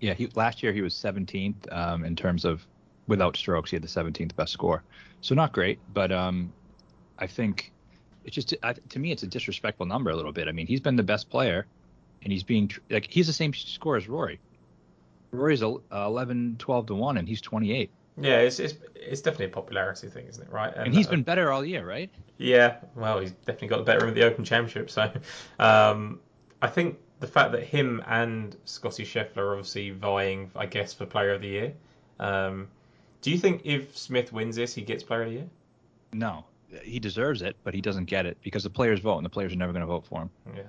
[0.00, 2.66] Yeah, he last year he was 17th um, in terms of
[3.10, 3.70] without strokes.
[3.70, 4.82] He had the 17th best score,
[5.20, 5.78] so not great.
[5.92, 6.52] But um,
[7.18, 7.72] I think
[8.24, 10.48] it's just I, to me it's a disrespectful number a little bit.
[10.48, 11.66] I mean, he's been the best player,
[12.22, 14.40] and he's being like he's the same score as Rory.
[15.32, 19.46] Rory's a- uh, 11, 12 to one, and he's 28, Yeah, it's, it's it's definitely
[19.46, 20.52] a popularity thing, isn't it?
[20.52, 20.72] Right?
[20.74, 22.10] and he's uh, been better all year, right?
[22.38, 22.78] yeah.
[22.96, 24.90] Well, he's definitely got the better of the Open Championship.
[24.90, 25.10] So,
[25.60, 26.18] um,
[26.62, 31.06] I think the fact that him and Scotty Scheffler are obviously vying, I guess, for
[31.06, 31.74] Player of the Year.
[32.18, 32.68] Um,
[33.20, 35.46] do you think if Smith wins this, he gets Player of the Year?
[36.12, 36.44] No,
[36.82, 39.52] he deserves it, but he doesn't get it because the players vote, and the players
[39.52, 40.30] are never going to vote for him.
[40.56, 40.62] Yeah.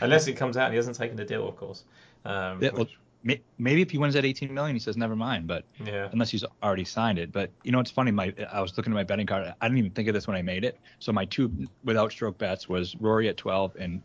[0.00, 1.84] Unless it comes out and he hasn't taken the deal, of course.
[2.24, 5.46] Um, which- May- Maybe if he wins that 18 million, he says never mind.
[5.46, 6.08] But yeah.
[6.10, 7.30] unless he's already signed it.
[7.30, 8.10] But you know, it's funny.
[8.10, 9.54] My I was looking at my betting card.
[9.60, 10.76] I didn't even think of this when I made it.
[10.98, 11.52] So my two
[11.84, 14.02] without stroke bets was Rory at 12 and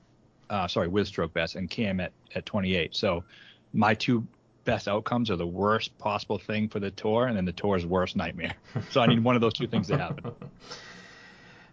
[0.52, 2.96] uh, sorry with stroke bets and Cam at at 28.
[2.96, 3.24] So
[3.74, 4.24] my two
[4.68, 8.18] best outcomes are the worst possible thing for the tour and then the tour's worst
[8.18, 8.54] nightmare.
[8.92, 10.32] So I need one of those two things to happen.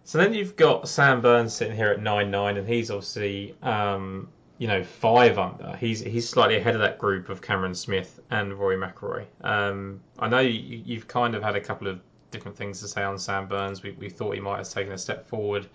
[0.06, 4.28] So then you've got Sam Burns sitting here at nine nine, and he's obviously um,
[4.58, 5.74] you know five under.
[5.76, 9.24] He's he's slightly ahead of that group of Cameron Smith and Rory McIlroy.
[9.40, 13.02] Um, I know you, you've kind of had a couple of different things to say
[13.02, 13.82] on Sam Burns.
[13.82, 15.66] We, we thought he might have taken a step forward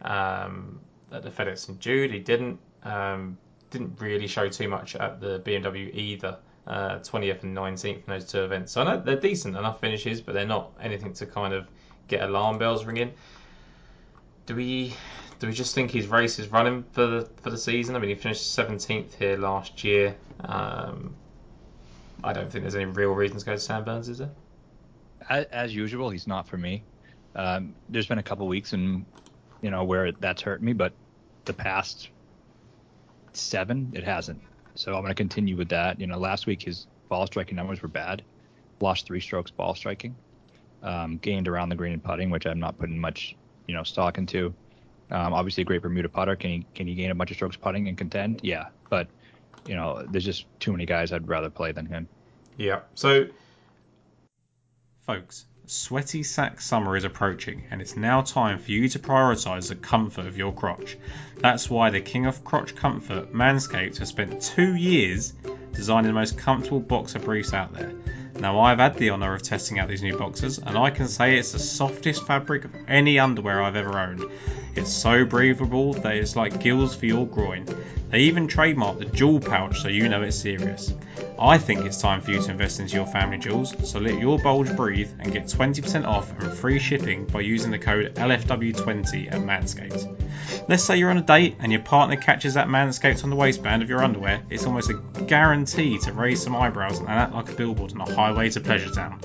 [0.00, 0.80] um,
[1.12, 2.10] at the FedEx and Jude.
[2.10, 2.58] He didn't.
[2.84, 3.36] Um,
[3.74, 6.38] didn't really show too much at the BMW either.
[6.66, 8.72] Uh, 20th and 19th in those two events.
[8.72, 11.68] So I know they're decent enough finishes, but they're not anything to kind of
[12.08, 13.12] get alarm bells ringing.
[14.46, 14.94] Do we
[15.40, 17.96] do we just think his race is running for the for the season?
[17.96, 20.16] I mean, he finished 17th here last year.
[20.40, 21.14] Um,
[22.22, 24.30] I don't think there's any real reason to go to Sam Burns, is there?
[25.28, 26.82] As, as usual, he's not for me.
[27.34, 29.04] Um, there's been a couple weeks and
[29.60, 30.94] you know where that's hurt me, but
[31.44, 32.08] the past
[33.32, 34.40] seven, it hasn't.
[34.74, 36.00] So I'm going to continue with that.
[36.00, 38.22] You know, last week his ball striking numbers were bad.
[38.80, 40.16] Lost three strokes ball striking.
[40.82, 44.18] Um, gained around the green and putting, which I'm not putting much, you know, stock
[44.18, 44.54] into.
[45.10, 46.36] Um, obviously, a great Bermuda putter.
[46.36, 48.40] Can he can he gain a bunch of strokes putting and contend?
[48.42, 49.08] Yeah, but
[49.66, 52.08] you know, there's just too many guys I'd rather play than him.
[52.56, 52.80] Yeah.
[52.94, 53.26] So,
[55.06, 59.74] folks, sweaty sack summer is approaching, and it's now time for you to prioritise the
[59.74, 60.98] comfort of your crotch.
[61.38, 65.32] That's why the king of crotch comfort, Manscaped, has spent two years
[65.72, 67.92] designing the most comfortable boxer briefs out there.
[68.38, 71.38] Now, I've had the honour of testing out these new boxers, and I can say
[71.38, 74.24] it's the softest fabric of any underwear I've ever owned.
[74.74, 77.64] It's so breathable that it's like gills for your groin.
[78.10, 80.92] They even trademark the jewel pouch so you know it's serious.
[81.38, 84.38] I think it's time for you to invest into your family jewels, so let your
[84.38, 89.40] bulge breathe and get 20% off and free shipping by using the code LFW20 at
[89.40, 90.68] Manscaped.
[90.68, 93.82] Let's say you're on a date and your partner catches that Manscaped on the waistband
[93.82, 97.54] of your underwear, it's almost a guarantee to raise some eyebrows and act like a
[97.54, 99.20] billboard on a highway to Pleasure Town.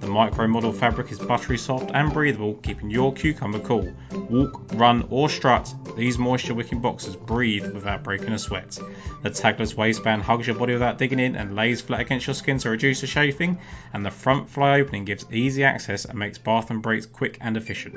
[0.00, 3.92] The micromodal fabric is buttery soft and breathable, keeping your cucumber cool.
[4.12, 8.78] Walk, run, or strut, these moisture wicking boxers breathe without breaking a sweat.
[9.22, 12.58] The tagless waistband hugs your body without digging in and lays flat against your skin
[12.58, 13.58] to reduce the chafing,
[13.92, 17.56] and the front fly opening gives easy access and makes bath and breaks quick and
[17.56, 17.96] efficient.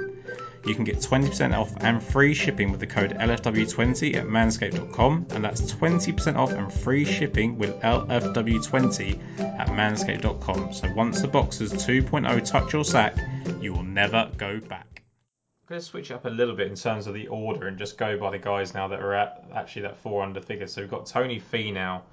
[0.65, 5.43] You can get 20% off and free shipping with the code LFW20 at manscaped.com, and
[5.43, 10.73] that's 20% off and free shipping with LFW20 at manscaped.com.
[10.73, 13.17] So once the boxers 2.0 touch your sack,
[13.60, 15.02] you will never go back.
[15.63, 17.97] I'm going to switch up a little bit in terms of the order and just
[17.97, 20.67] go by the guys now that are at actually that four under figure.
[20.67, 22.04] So we've got Tony Finau,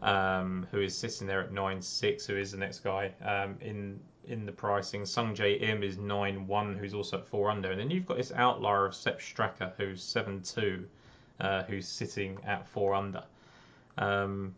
[0.00, 4.00] um, who is sitting there at nine six, who is the next guy um, in
[4.24, 5.02] in the pricing.
[5.02, 8.32] Sungjae Im is nine one, who's also at four under, and then you've got this
[8.32, 10.86] outlier of Sepp Straka, who's seven two,
[11.40, 13.22] uh, who's sitting at four under.
[13.98, 14.54] Um,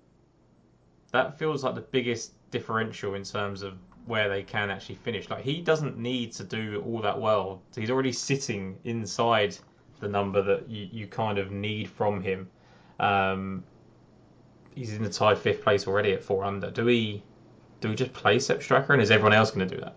[1.11, 3.75] that feels like the biggest differential in terms of
[4.09, 5.29] where they can actually finish.
[5.31, 7.63] Like he doesn't need to do all that well.
[7.77, 9.57] He's already sitting inside
[10.01, 12.49] the number that you, you kind of need from him.
[12.99, 13.63] Um,
[14.75, 16.71] he's in the tied fifth place already at four under.
[16.71, 17.23] Do we
[17.81, 19.95] do we just play Sepp Straka and is everyone else going to do that?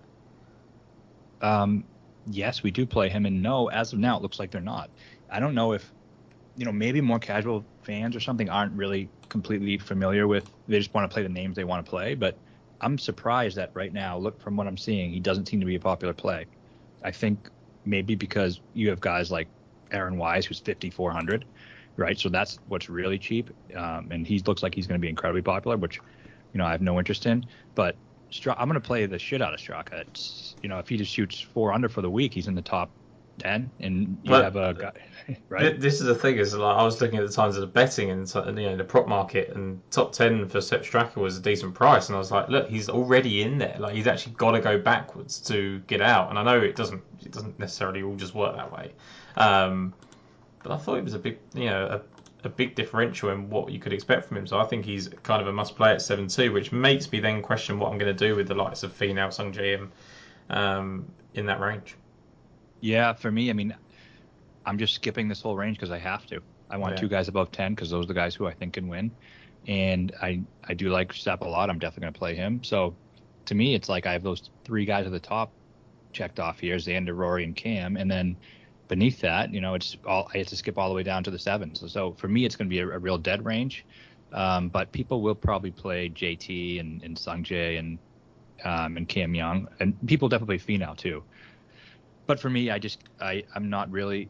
[1.42, 1.84] Um,
[2.28, 4.92] yes, we do play him, and no, as of now, it looks like they're not.
[5.30, 5.92] I don't know if
[6.58, 10.50] you know maybe more casual fans or something aren't really completely familiar with.
[10.68, 12.38] They just want to play the names they want to play, but
[12.82, 15.76] I'm surprised that right now, look from what I'm seeing, he doesn't seem to be
[15.76, 16.46] a popular play.
[17.04, 17.50] I think
[17.86, 19.48] maybe because you have guys like
[19.92, 21.46] Aaron Wise, who's 5,400,
[21.96, 22.20] right?
[22.20, 25.42] So that's what's really cheap, um, and he looks like he's going to be incredibly
[25.42, 26.00] popular, which
[26.54, 27.46] you know I have no interest in.
[27.76, 27.96] But
[28.48, 30.02] I'm going to play the shit out of Straka.
[30.02, 32.62] It's, you know, if he just shoots four under for the week, he's in the
[32.62, 32.90] top
[33.42, 34.92] ten, and you have a guy,
[35.50, 35.80] right?
[35.80, 38.12] This is the thing is like I was looking at the times of the betting
[38.12, 38.28] and
[38.58, 42.10] you know the prop market and top ten for Sepp Straka was a decent price
[42.10, 43.76] and I was like look he's already in there.
[43.80, 47.02] Like he's actually got to go backwards to get out and I know it doesn't
[47.26, 48.92] it doesn't necessarily all just work that way.
[49.36, 49.94] Um,
[50.64, 52.02] but I thought it was a big you know
[52.44, 55.10] a, a big differential in what you could expect from him so I think he's
[55.24, 57.98] kind of a must play at seven two which makes me then question what I'm
[57.98, 59.88] going to do with the likes of Finau Sung Jae
[60.50, 61.96] um, in that range
[62.82, 63.76] Yeah, for me, I mean,
[64.66, 66.42] I'm just skipping this whole range because I have to.
[66.70, 67.02] I want Yeah.
[67.02, 69.12] two guys above 10 because those are the guys who I think can win.
[69.68, 71.70] And I I do like Sepp a lot.
[71.70, 72.64] I'm definitely going to play him.
[72.64, 72.96] So
[73.46, 75.54] to me, it's like I have those three guys at the top
[76.14, 77.98] checked off here Xander, Rory, and Cam.
[77.98, 78.36] And then
[78.88, 81.32] beneath that, you know, it's all I have to skip all the way down to
[81.32, 81.80] the sevens.
[81.82, 83.86] So, so for me, it's going to be a, a real dead range.
[84.34, 88.00] Um, but people will probably play JT and, and Sungjae and
[88.64, 91.24] um, and Cam Young, and people definitely play Finau too.
[92.28, 94.30] But for me, I just I I'm not really.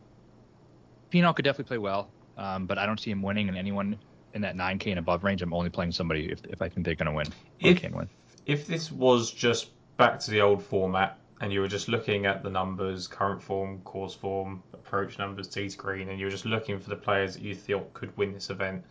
[1.12, 3.50] Finau could definitely play well, um, but I don't see him winning.
[3.50, 3.98] And anyone
[4.34, 6.96] in that 9K and above range, I'm only playing somebody if, if I think they're
[6.96, 7.28] going to win
[7.60, 8.10] If- can win.
[8.46, 12.44] if this was just back to the old format and you were just looking at
[12.44, 16.46] the numbers, current form, course form, approach numbers, tee to green, and you were just
[16.46, 18.84] looking for the players that you thought could win this event.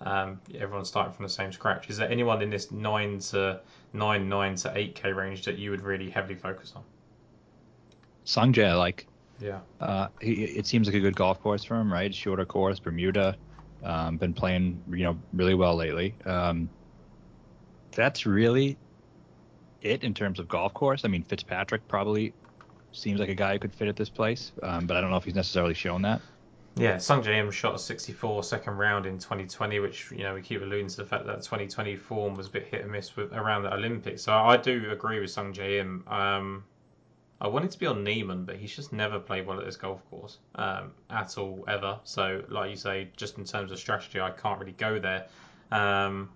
[0.00, 1.90] Um, everyone's starting from the same scratch.
[1.90, 3.60] Is there anyone in this nine to
[3.92, 6.84] nine, nine to eight k range that you would really heavily focus on?
[8.26, 9.06] Sungjae, like.
[9.40, 9.60] Yeah.
[9.80, 12.14] Uh, he, it seems like a good golf course for him, right?
[12.14, 13.36] Shorter course, Bermuda.
[13.84, 16.14] Um, been playing, you know, really well lately.
[16.24, 16.70] Um,
[17.92, 18.78] that's really
[19.82, 21.04] it in terms of golf course.
[21.04, 22.32] I mean, Fitzpatrick probably
[22.92, 25.16] seems like a guy who could fit at this place, um, but I don't know
[25.16, 26.20] if he's necessarily shown that.
[26.78, 30.60] Yeah, Sungjae Im shot a 64 second round in 2020, which you know we keep
[30.60, 33.62] alluding to the fact that 2020 form was a bit hit and miss with around
[33.62, 34.22] the Olympics.
[34.22, 36.04] So I do agree with Sungjae Im.
[36.06, 36.64] Um,
[37.40, 40.00] I wanted to be on Niemann, but he's just never played well at this golf
[40.08, 41.98] course um, at all ever.
[42.04, 45.26] So like you say, just in terms of strategy, I can't really go there.
[45.70, 46.30] Um,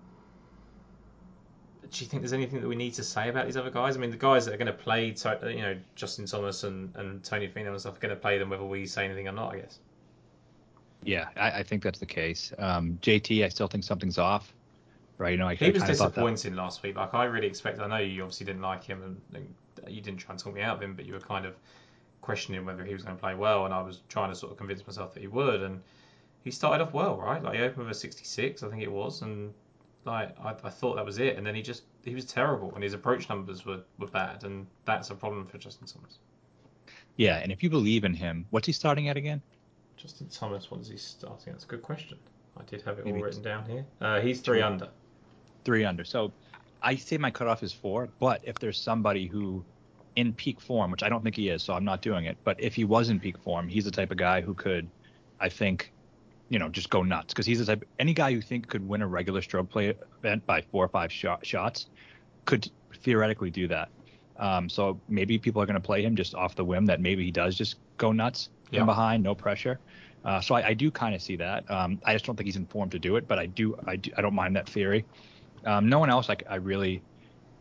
[1.91, 3.97] do you think there's anything that we need to say about these other guys?
[3.97, 7.25] I mean, the guys that are going to play, you know, Justin Thomas and, and
[7.25, 9.55] Tony Finau and stuff are going to play them whether we say anything or not,
[9.55, 9.79] I guess.
[11.03, 12.53] Yeah, I, I think that's the case.
[12.59, 14.53] Um, JT, I still think something's off.
[15.21, 16.97] Right, you know, I, he was disappointing last week.
[16.97, 17.83] Like I really expected.
[17.83, 19.55] I know you obviously didn't like him, and, and
[19.95, 21.57] you didn't try and talk me out of him, but you were kind of
[22.23, 24.57] questioning whether he was going to play well, and I was trying to sort of
[24.57, 25.61] convince myself that he would.
[25.61, 25.83] And
[26.43, 27.43] he started off well, right?
[27.43, 29.53] Like he opened with a 66, I think it was, and
[30.07, 32.83] like I, I thought that was it, and then he just he was terrible, and
[32.83, 36.17] his approach numbers were, were bad, and that's a problem for Justin Thomas.
[37.17, 39.43] Yeah, and if you believe in him, what's he starting at again?
[39.99, 41.53] Justin Thomas, what is he starting?
[41.53, 42.17] That's a good question.
[42.57, 43.85] I did have it Maybe all written down here.
[44.01, 44.89] Uh, he's three under.
[45.65, 46.05] Three under.
[46.05, 46.33] So
[46.83, 49.65] I say my cutoff is four, but if there's somebody who
[50.17, 52.61] in peak form, which I don't think he is, so I'm not doing it, but
[52.61, 54.89] if he was in peak form, he's the type of guy who could,
[55.39, 55.93] I think,
[56.49, 57.87] you know, just go nuts because he's the type.
[57.99, 61.13] Any guy you think could win a regular stroke play event by four or five
[61.13, 61.87] shot, shots
[62.45, 62.71] could
[63.03, 63.89] theoretically do that.
[64.39, 67.25] Um, so maybe people are going to play him just off the whim that maybe
[67.25, 69.79] he does just go nuts from behind, no pressure.
[70.25, 71.71] Uh, so I, I do kind of see that.
[71.71, 74.11] Um, I just don't think he's informed to do it, but I do I, do,
[74.17, 75.05] I don't mind that theory.
[75.65, 77.03] Um, no one else I, I really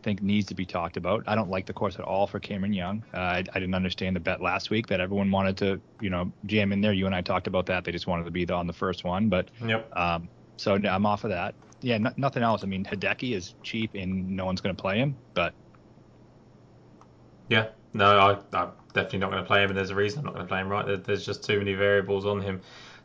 [0.02, 1.24] think needs to be talked about.
[1.26, 3.04] I don't like the course at all for Cameron Young.
[3.12, 6.32] Uh, I, I, didn't understand the bet last week that everyone wanted to, you know,
[6.46, 6.92] jam in there.
[6.92, 7.84] You and I talked about that.
[7.84, 9.94] They just wanted to be the, on the first one, but yep.
[9.96, 11.54] Um, so I'm off of that.
[11.82, 12.62] Yeah, nothing else.
[12.62, 15.54] I mean, Hideki is cheap and no one's going to play him, but
[17.48, 20.26] yeah, no, I, I'm definitely not going to play him, and there's a reason I'm
[20.26, 20.68] not going to play him.
[20.68, 22.60] Right, there's just too many variables on him.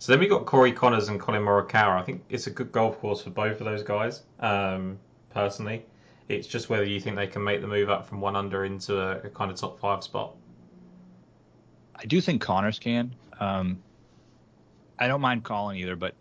[0.06, 2.00] So then we got Corey Conners and Collin Morikawa.
[2.00, 4.22] I think it's a good golf course for both of those guys.
[4.39, 5.00] Um,
[5.32, 5.84] personally,
[6.30, 9.02] it's just whether you think they can make the move up from one under into
[9.02, 10.36] a, a kind of top five spot.
[11.96, 13.15] I do think Conners can.
[13.39, 13.82] Um,
[15.00, 16.13] I don't mind Collin either, but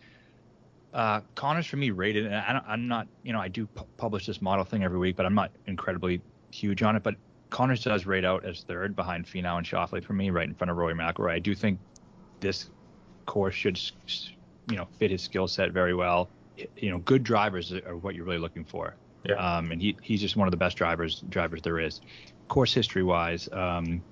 [0.94, 4.24] uh, Conners for me rated, and I am not, you know, I do pu- publish
[4.24, 7.02] this model thing every week, but I'm not incredibly huge on it.
[7.02, 7.16] But
[7.50, 10.70] Conners does rate out as third behind Finau and Schauffele for me, right in front
[10.70, 11.32] of Rory McIlroy.
[11.32, 11.78] I do think
[12.40, 12.70] this
[13.26, 13.80] course should,
[14.68, 16.28] you know, fit his skill set very well.
[16.76, 18.94] You know, good drivers are what you're really looking for.
[19.24, 19.34] Yeah.
[19.34, 22.00] Um, and he he's just one of the best drivers drivers there is.
[22.48, 24.02] Course history wise, um,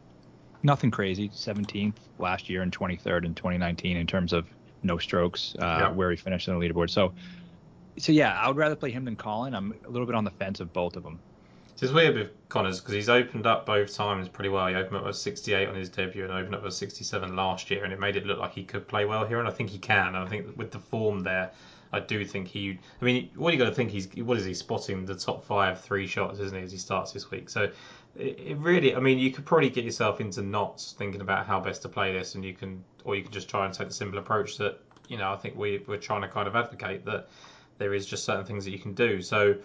[0.62, 1.29] nothing crazy.
[1.29, 4.46] 17th last year and 23rd in 2019 in terms of
[4.83, 5.90] no strokes, uh, yeah.
[5.90, 6.90] where he finished on the leaderboard.
[6.90, 7.12] So,
[7.98, 9.55] so yeah, I would rather play him than Collin.
[9.55, 11.20] I'm a little bit on the fence of both of them.
[11.83, 14.68] It's weird with Conners because he's opened up both times pretty well.
[14.68, 17.83] He opened up with 68 on his debut and opened up with 67 last year,
[17.83, 19.40] and it made it look like he could play well here.
[19.40, 20.14] And I think he can.
[20.14, 21.51] I think with the form there,
[21.92, 22.79] I do think he.
[23.01, 25.81] I mean, what you got to think he's what is he spotting the top five
[25.81, 27.51] three shots, isn't he, as he starts this week?
[27.51, 27.68] So
[28.16, 31.59] it, it, really, I mean, you could probably get yourself into knots thinking about how
[31.59, 33.95] best to play this, and you can, or you can just try and take the
[33.95, 37.29] simple approach that you know I think we we're trying to kind of advocate that
[37.79, 39.21] there is just certain things that you can do.
[39.21, 39.57] So.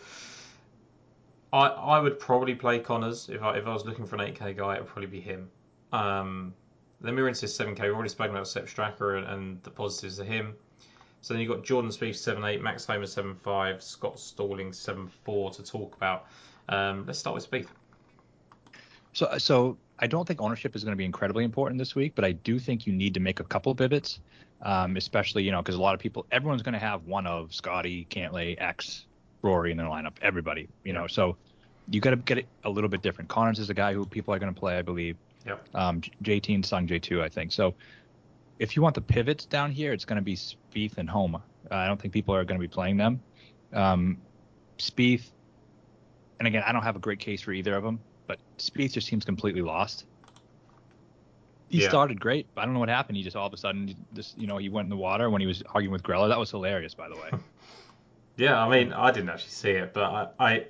[1.53, 4.57] I, I would probably play Conners if I if I was looking for an 8k
[4.57, 5.49] guy, it would probably be him.
[5.93, 6.53] Um,
[7.01, 7.81] then were into 7k.
[7.81, 10.55] We've already spoken about Sepp Straka and, and the positives of him.
[11.21, 15.95] So then you've got Jordan Spieth 7-8, Max Homa 7-5, Scott Stalling 7-4 to talk
[15.95, 16.27] about.
[16.69, 17.67] Um, let's start with Spieth.
[19.13, 22.23] So, so I don't think ownership is going to be incredibly important this week, but
[22.23, 24.19] I do think you need to make a couple pivots,
[24.61, 27.53] um, especially you know because a lot of people, everyone's going to have one of
[27.53, 29.06] Scotty, Cantlay, X,
[29.41, 30.13] Rory in their lineup.
[30.21, 31.37] Everybody, you know, so
[31.89, 33.29] you got to get it a little bit different.
[33.29, 35.17] Conners is a guy who people are going to play, I believe.
[35.45, 35.67] Yep.
[35.73, 37.51] Um, JT and J two, I think.
[37.51, 37.73] So
[38.59, 41.41] if you want the pivots down here, it's going to be Spieth and Homa.
[41.71, 43.21] Uh, I don't think people are going to be playing them.
[43.73, 44.17] Um,
[44.77, 45.29] Spieth,
[46.39, 49.07] and again, I don't have a great case for either of them, but Spieth just
[49.07, 50.05] seems completely lost.
[51.69, 51.89] He yeah.
[51.89, 53.17] started great, but I don't know what happened.
[53.17, 55.41] He just all of a sudden, just you know, he went in the water when
[55.41, 56.29] he was arguing with Greller.
[56.29, 57.29] That was hilarious, by the way.
[58.37, 60.65] yeah, I mean, I didn't actually see it, but I, I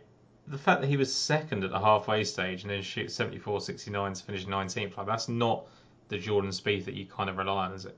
[0.47, 4.13] the fact that he was second at the halfway stage and then shoots 74 69
[4.13, 5.67] to finish 19th, like that's not
[6.07, 7.97] the Jordan Spieth that you kind of rely on, is it?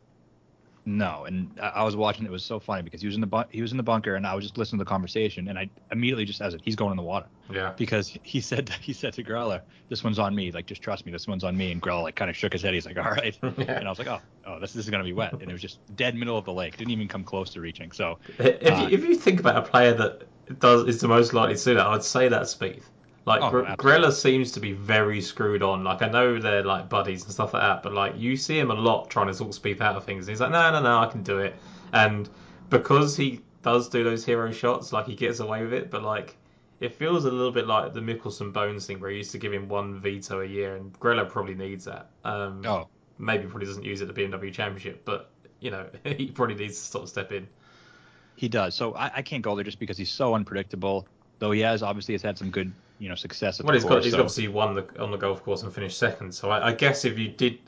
[0.97, 2.25] No, and I was watching.
[2.25, 4.15] It was so funny because he was in the bu- he was in the bunker,
[4.15, 6.75] and I was just listening to the conversation, and I immediately just as it, "He's
[6.75, 7.73] going in the water," Yeah.
[7.77, 10.51] because he said he said to Greller, "This one's on me.
[10.51, 11.11] Like, just trust me.
[11.11, 12.73] This one's on me." And Greller like kind of shook his head.
[12.73, 15.13] He's like, "All right," and I was like, "Oh, oh, this, this is gonna be
[15.13, 16.75] wet," and it was just dead middle of the lake.
[16.77, 17.91] Didn't even come close to reaching.
[17.91, 20.23] So If, Uh, you, if you think about a player that
[20.59, 22.81] does is the most likely to do that, I'd say that's Spieth.
[23.29, 25.83] Like Oh, Gre- Greller seems to be very screwed on.
[25.83, 28.71] Like I know they're like buddies and stuff like that, but like you see him
[28.71, 30.25] a lot trying to talk Spieth out of things.
[30.25, 31.55] And he's like, no, no, no, I can do it.
[31.93, 32.27] And
[32.71, 35.91] because he does do those hero shots, like he gets away with it.
[35.91, 36.37] But like
[36.79, 39.53] it feels a little bit like the Mickelson Bones thing, where he used to give
[39.53, 42.09] him one veto a year, and Greller probably needs that.
[42.23, 42.87] Um, oh,
[43.19, 46.79] maybe probably doesn't use it at the BMW Championship, but you know he probably needs
[46.79, 47.47] to sort of step in.
[48.37, 48.73] he does.
[48.73, 51.07] So I, I can't go there just because he's so unpredictable.
[51.37, 54.03] Though he has obviously has had some good you know success at Well, he's got
[54.03, 56.33] he's so- obviously won the on the golf course and finished second.
[56.33, 57.59] So I, I guess if you did,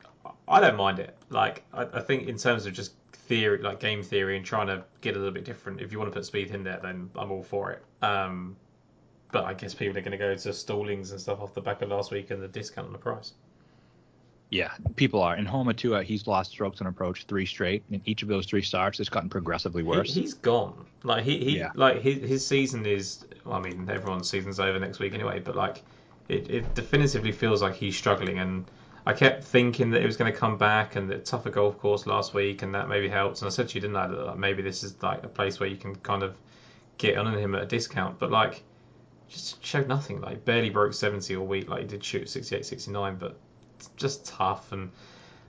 [0.48, 1.18] I don't mind it.
[1.30, 4.84] Like I, I think in terms of just theory, like game theory, and trying to
[5.00, 5.82] get a little bit different.
[5.82, 7.84] If you want to put Spieth in there, then I'm all for it.
[8.04, 8.56] Um,
[9.32, 11.82] but I guess people are going to go to Stallings and stuff off the back
[11.82, 13.32] of last week and the discount on the price.
[14.52, 15.38] Yeah, people are.
[15.38, 18.46] In Homa too, uh, he's lost strokes on approach three straight, and each of those
[18.46, 20.14] three starts has gotten progressively worse.
[20.14, 20.86] He, has gone.
[21.04, 21.72] Like he, he Yeah.
[21.74, 23.26] like his his season is.
[23.46, 25.40] Well, I mean, everyone's season's over next week anyway.
[25.40, 25.82] But like,
[26.28, 28.40] it, it definitively feels like he's struggling.
[28.40, 28.66] And
[29.06, 32.06] I kept thinking that it was going to come back and the tougher golf course
[32.06, 33.42] last week, and that maybe helps.
[33.42, 35.62] And I said to you, didn't I, that like, maybe this is like a place
[35.62, 36.36] where you can kind of
[36.98, 38.20] get on him at a discount.
[38.20, 38.64] But like,
[39.30, 40.20] just showed nothing.
[40.20, 41.70] Like barely broke 70 all week.
[41.70, 43.38] Like he did shoot 68, 69, but
[43.96, 44.72] just tough.
[44.72, 44.92] And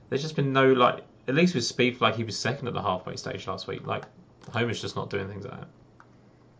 [0.08, 1.04] there's just been no like.
[1.28, 3.86] At least with Spieth, like he was second at the halfway stage last week.
[3.86, 4.04] Like
[4.50, 5.68] Homa's just not doing things like that.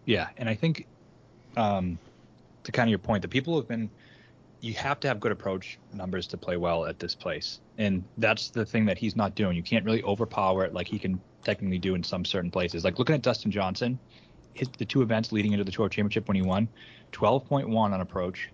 [0.05, 0.87] Yeah, and I think
[1.57, 1.99] um,
[2.65, 3.91] to kind of your point, the people have been.
[4.61, 8.51] You have to have good approach numbers to play well at this place, and that's
[8.51, 9.57] the thing that he's not doing.
[9.57, 12.85] You can't really overpower it like he can technically do in some certain places.
[12.85, 13.99] Like looking at Dustin Johnson,
[14.55, 16.69] his the two events leading into the tour championship when he won,
[17.13, 18.51] 12.1 on approach,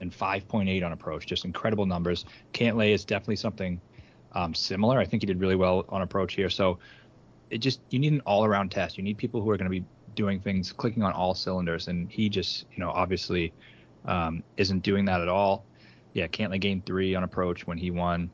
[0.00, 1.26] and 5.8 on approach.
[1.26, 2.24] Just incredible numbers.
[2.52, 3.80] Cantlay is definitely something
[4.32, 4.98] um, similar.
[4.98, 6.50] I think he did really well on approach here.
[6.50, 6.78] So
[7.50, 8.96] it just you need an all-around test.
[8.96, 9.84] You need people who are going to be
[10.14, 13.52] doing things, clicking on all cylinders, and he just, you know, obviously
[14.06, 15.64] um, isn't doing that at all.
[16.12, 18.30] Yeah, Cantlay gained three on approach when he won.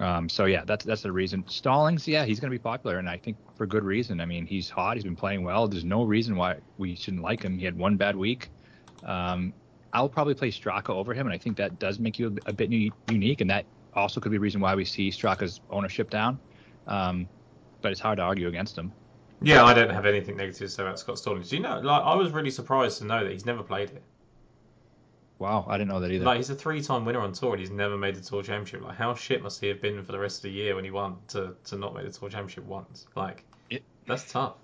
[0.00, 1.44] Um, so yeah, that's that's the reason.
[1.46, 4.20] Stallings, yeah, he's going to be popular, and I think for good reason.
[4.20, 4.96] I mean, he's hot.
[4.96, 5.68] He's been playing well.
[5.68, 7.58] There's no reason why we shouldn't like him.
[7.58, 8.48] He had one bad week.
[9.04, 9.52] Um,
[9.94, 12.52] I'll probably play Straka over him, and I think that does make you a, a
[12.52, 16.10] bit u- unique, and that also could be a reason why we see Straka's ownership
[16.10, 16.38] down.
[16.86, 17.28] Um,
[17.80, 18.92] but it's hard to argue against him.
[19.40, 21.48] Yeah, I don't have anything negative to say about Scott Stallings.
[21.50, 21.78] Do you know?
[21.80, 24.02] Like, I was really surprised to know that he's never played it.
[25.38, 26.24] Wow, I didn't know that either.
[26.24, 28.82] Like, he's a three-time winner on tour, and he's never made the tour championship.
[28.82, 30.90] Like, how shit must he have been for the rest of the year when he
[30.90, 33.06] won to to not make the tour championship once?
[33.14, 34.54] Like, It- that's tough.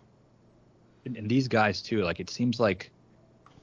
[1.04, 2.02] and, and these guys too.
[2.02, 2.90] Like it seems like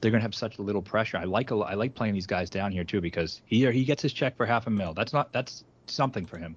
[0.00, 1.16] they're gonna have such a little pressure.
[1.18, 4.02] I like a, I like playing these guys down here too because he he gets
[4.02, 4.94] his check for half a mil.
[4.94, 6.56] That's not that's something for him.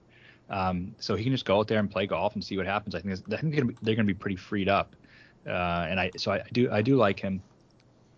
[0.49, 2.93] Um, so he can just go out there and play golf and see what happens.
[2.93, 4.95] I think I think they're they're gonna be pretty freed up.
[5.47, 7.41] Uh, and I so I do I do like him.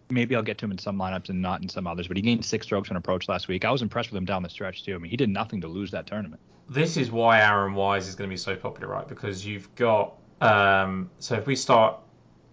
[0.09, 2.07] Maybe I'll get to him in some lineups and not in some others.
[2.07, 3.65] But he gained six strokes on approach last week.
[3.65, 4.95] I was impressed with him down the stretch too.
[4.95, 6.41] I mean, he did nothing to lose that tournament.
[6.69, 9.07] this is why Aaron Wise is going to be so popular, right?
[9.07, 11.99] Because you've got um, so if we start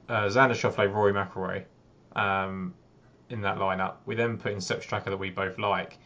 [0.09, 1.65] uh, Xander Schauffele, Rory McIlroy
[2.17, 2.75] um,
[3.29, 5.99] in that lineup, we then put in Sepp Straka that we both like.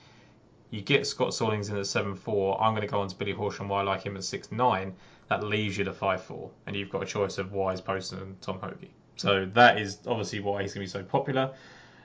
[0.70, 2.60] You get Scott Stallings in at seven four.
[2.60, 4.94] I'm going to go on to Billy Horschel, why I like him at six nine.
[5.28, 8.42] That leaves you to five four, and you've got a choice of Wise, Poston, and
[8.42, 8.88] Tom Hoge.
[9.16, 11.52] So that is obviously why he's going to be so popular.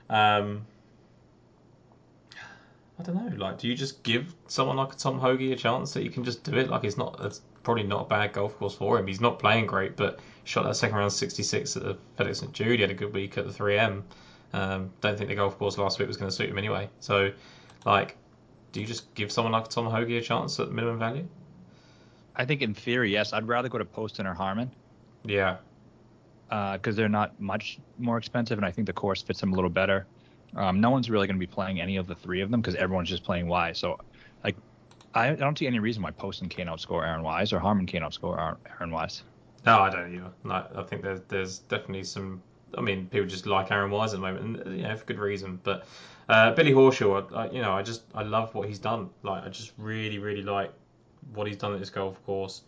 [0.08, 0.64] Um,
[2.98, 3.36] I don't know.
[3.36, 6.22] Like, do you just give someone like a Tom Hoge a chance that you can
[6.22, 6.70] just do it?
[6.70, 7.40] Like, it's not.
[7.62, 9.06] Probably not a bad golf course for him.
[9.06, 12.76] He's not playing great, but shot that second round 66 at the FedEx St Jude.
[12.76, 14.02] He had a good week at the 3M.
[14.52, 16.88] Um, don't think the golf course last week was going to suit him anyway.
[17.00, 17.32] So,
[17.84, 18.16] like,
[18.72, 21.26] do you just give someone like Tom Hoge a chance at minimum value?
[22.36, 23.32] I think in theory, yes.
[23.32, 24.70] I'd rather go to Poston or Harman.
[25.24, 25.58] Yeah.
[26.48, 29.70] because they're not much more expensive, and I think the course fits them a little
[29.70, 30.06] better.
[30.56, 32.74] Um, no one's really going to be playing any of the three of them because
[32.74, 33.78] everyone's just playing Wise.
[33.78, 34.00] So,
[35.14, 38.56] I, don't see any reason why Poston can't outscore Aaron Wise or Harman can't outscore
[38.78, 39.22] Aaron, Wise.
[39.66, 40.30] No, I don't either.
[40.44, 42.42] Like, I think there's there's definitely some.
[42.78, 45.18] I mean, people just like Aaron Wise at the moment, and you know, for good
[45.18, 45.60] reason.
[45.62, 45.86] But
[46.28, 49.10] uh, Billy Horschel, I, I, you know, I just I love what he's done.
[49.22, 50.72] Like, I just really really like
[51.34, 52.62] what he's done at this golf course.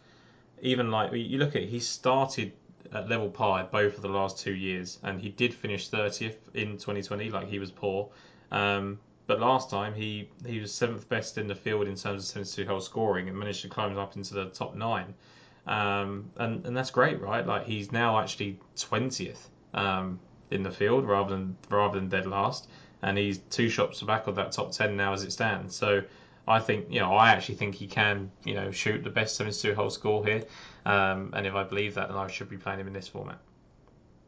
[0.60, 2.52] Even like you look at, he started
[2.92, 6.72] at level par both of the last two years, and he did finish 30th in
[6.72, 8.08] 2020, like he was poor.
[8.50, 12.28] Um, but last time he he was seventh best in the field in terms of
[12.46, 15.14] 72 hole scoring and managed to climb up into the top nine.
[15.66, 17.46] Um, and and that's great, right?
[17.46, 20.18] Like he's now actually 20th um,
[20.50, 22.68] in the field rather than rather than dead last,
[23.02, 25.76] and he's two shots back of that top 10 now as it stands.
[25.76, 26.02] So
[26.48, 29.74] I think you know I actually think he can you know shoot the best 72
[29.74, 30.42] hole score here,
[30.84, 33.38] um, and if I believe that, then I should be playing him in this format.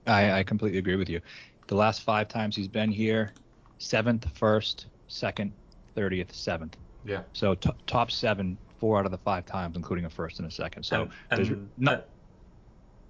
[0.06, 1.20] I, I completely agree with you.
[1.66, 3.32] The last five times he's been here,
[3.78, 5.52] seventh, first, second,
[5.94, 6.76] thirtieth, seventh.
[7.04, 7.22] Yeah.
[7.32, 10.50] So t- top seven, four out of the five times, including a first and a
[10.50, 10.84] second.
[10.84, 12.02] So and, and, no,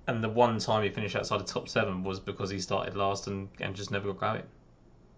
[0.07, 3.27] and the one time he finished outside the top seven was because he started last
[3.27, 4.43] and, and just never got going.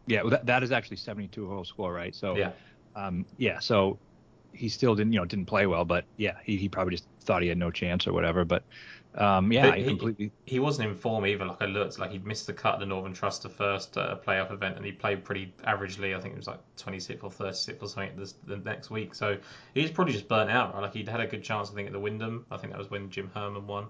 [0.06, 2.14] yeah, well, that, that is actually 72 hole score, right?
[2.14, 2.52] So Yeah.
[2.94, 4.00] um, yeah, so
[4.52, 7.42] he still didn't, you know, didn't play well, but yeah, he, he probably just thought
[7.42, 8.44] he had no chance or whatever.
[8.44, 8.64] But
[9.16, 10.32] um, yeah, he- completely.
[10.44, 11.44] He wasn't in form either.
[11.44, 14.16] Like I looked, like he'd missed the cut at the Northern Trust, the first uh,
[14.26, 16.14] playoff event, and he played pretty averagely.
[16.16, 19.14] I think it was like 26th or 36th or something this, the next week.
[19.14, 19.38] So
[19.74, 20.82] he's probably just burnt out, right?
[20.82, 22.44] Like he'd had a good chance, I think, at the Wyndham.
[22.50, 23.86] I think that was when Jim Herman won.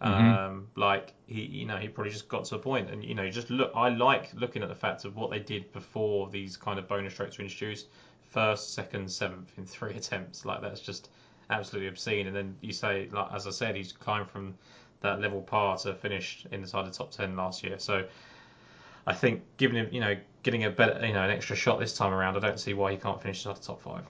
[0.00, 3.28] Um, like he, you know, he probably just got to a point, and you know,
[3.28, 3.72] just look.
[3.74, 7.14] I like looking at the fact of what they did before these kind of bonus
[7.14, 7.88] strokes were introduced.
[8.22, 10.44] First, second, seventh in three attempts.
[10.44, 11.10] Like that's just
[11.50, 12.26] absolutely obscene.
[12.26, 14.54] And then you say, like as I said, he's climbed from
[15.00, 17.78] that level par to finish inside the top ten last year.
[17.78, 18.04] So
[19.06, 21.96] I think giving him, you know, getting a better, you know, an extra shot this
[21.96, 24.04] time around, I don't see why he can't finish inside the top five.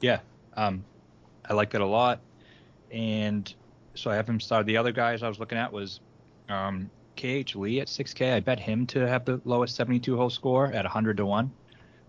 [0.00, 0.20] Yeah,
[0.56, 0.84] um,
[1.48, 2.20] I like that a lot.
[2.90, 3.52] And
[3.94, 4.66] so I have him started.
[4.66, 6.00] The other guys I was looking at was
[6.48, 8.34] um, KH Lee at 6K.
[8.34, 11.52] I bet him to have the lowest 72 hole score at 100 to 1.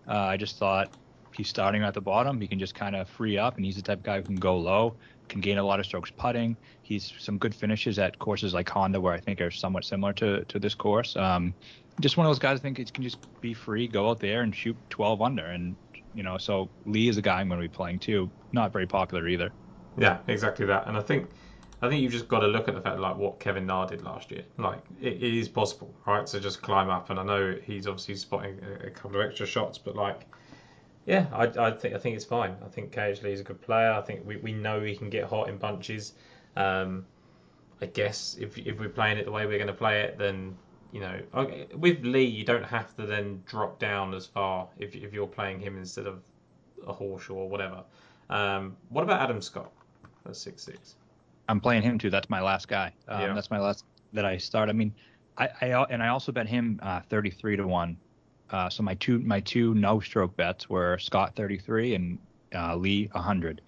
[0.08, 0.92] Uh, I just thought
[1.34, 2.40] he's starting at the bottom.
[2.40, 4.36] He can just kind of free up, and he's the type of guy who can
[4.36, 4.94] go low,
[5.28, 6.56] can gain a lot of strokes putting.
[6.82, 10.44] He's some good finishes at courses like Honda, where I think are somewhat similar to,
[10.44, 11.16] to this course.
[11.16, 11.54] Um,
[12.00, 14.42] just one of those guys I think he can just be free, go out there
[14.42, 15.44] and shoot 12 under.
[15.44, 15.76] And,
[16.14, 18.30] you know, so Lee is a guy I'm going to be playing too.
[18.52, 19.52] Not very popular either.
[19.98, 20.86] Yeah, exactly that.
[20.86, 21.28] And I think
[21.82, 24.02] I think you've just got to look at the fact like what Kevin Na did
[24.02, 24.44] last year.
[24.56, 26.26] Like it, it is possible, right?
[26.26, 27.10] To just climb up.
[27.10, 30.26] And I know he's obviously spotting a couple of extra shots, but like.
[31.06, 32.56] Yeah, I, I think I think it's fine.
[32.64, 33.90] I think Lee is a good player.
[33.92, 36.12] I think we, we know he can get hot in bunches.
[36.56, 37.04] Um,
[37.80, 40.56] I guess if if we're playing it the way we're going to play it, then
[40.92, 44.94] you know I- with Lee you don't have to then drop down as far if
[44.94, 46.22] if you're playing him instead of
[46.86, 47.82] a Horschel or whatever.
[48.30, 49.72] Um, what about Adam Scott
[50.26, 50.94] at six six?
[51.48, 52.10] I'm playing him too.
[52.10, 52.92] That's my last guy.
[53.08, 53.34] Um, Yeah.
[53.34, 54.68] That's my last that I start.
[54.68, 54.94] I mean,
[55.36, 57.96] I, I and I also bet him uh, 33 to one.
[58.52, 62.18] Uh, so my two my two no stroke bets were Scott 33 and
[62.54, 63.62] uh, Lee 100.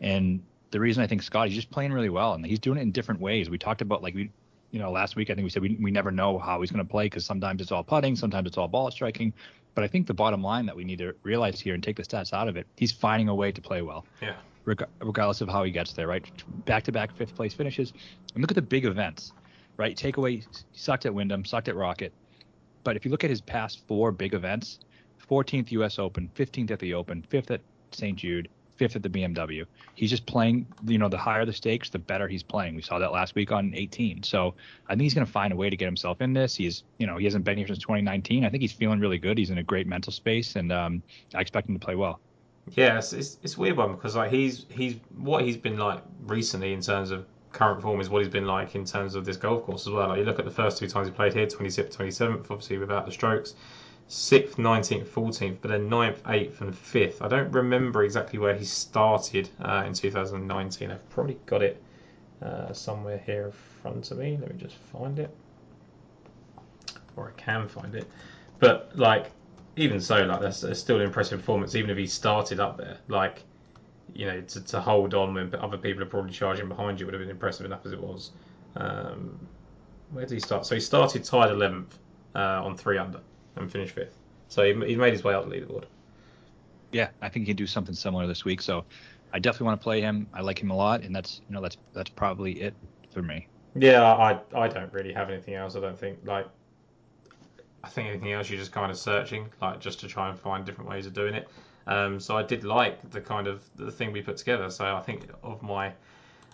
[0.00, 2.82] And the reason I think Scott he's just playing really well and he's doing it
[2.82, 3.50] in different ways.
[3.50, 4.30] We talked about like we
[4.70, 6.84] you know last week I think we said we, we never know how he's going
[6.84, 9.32] to play because sometimes it's all putting, sometimes it's all ball striking.
[9.74, 12.02] But I think the bottom line that we need to realize here and take the
[12.02, 14.34] stats out of it, he's finding a way to play well Yeah,
[14.64, 16.24] reg- regardless of how he gets there, right?
[16.64, 17.92] Back to back fifth place finishes.
[18.34, 19.32] And look at the big events,
[19.76, 19.96] right?
[19.96, 22.12] Take away, sucked at Wyndham, sucked at Rocket.
[22.88, 24.78] But if you look at his past four big events
[25.28, 27.60] 14th US Open, 15th at the Open, 5th at
[27.90, 28.16] St.
[28.16, 28.48] Jude,
[28.80, 32.26] 5th at the BMW, he's just playing, you know, the higher the stakes, the better
[32.26, 32.76] he's playing.
[32.76, 34.22] We saw that last week on 18.
[34.22, 34.54] So
[34.86, 36.54] I think he's going to find a way to get himself in this.
[36.56, 38.46] He's, you know, he hasn't been here since 2019.
[38.46, 39.36] I think he's feeling really good.
[39.36, 41.02] He's in a great mental space, and um,
[41.34, 42.20] I expect him to play well.
[42.70, 42.96] yeah.
[42.96, 46.80] It's, it's it's weird one because like he's he's what he's been like recently in
[46.80, 49.86] terms of current form is what he's been like in terms of this golf course
[49.86, 50.08] as well.
[50.08, 53.06] Like you look at the first two times he played here, 26th, 27th, obviously without
[53.06, 53.54] the strokes.
[54.08, 57.20] 6th, 19th, 14th, but then 9th, 8th, and 5th.
[57.20, 60.90] I don't remember exactly where he started uh, in 2019.
[60.90, 61.82] I've probably got it
[62.40, 64.38] uh, somewhere here in front of me.
[64.40, 65.34] Let me just find it.
[67.16, 68.08] Or I can find it.
[68.60, 69.30] But, like,
[69.76, 72.96] even so, like, that's, that's still an impressive performance, even if he started up there.
[73.08, 73.42] Like,
[74.14, 77.14] you know, to, to hold on when other people are probably charging behind you would
[77.14, 78.32] have been impressive enough as it was.
[78.76, 79.38] Um,
[80.10, 80.66] where did he start?
[80.66, 81.92] So he started tied 11th
[82.34, 83.20] uh, on 3 under
[83.56, 84.12] and finished 5th.
[84.48, 85.84] So he, he made his way up the leaderboard.
[86.92, 88.62] yeah, I think he can do something similar this week.
[88.62, 88.84] So
[89.32, 90.26] I definitely want to play him.
[90.32, 92.74] I like him a lot, and that's you know that's that's probably it
[93.10, 93.46] for me.
[93.74, 95.76] Yeah, I I don't really have anything else.
[95.76, 96.46] I don't think like
[97.84, 100.64] I think anything else you're just kind of searching like just to try and find
[100.64, 101.48] different ways of doing it.
[101.88, 104.70] Um, so I did like the kind of the thing we put together.
[104.70, 105.92] So I think of my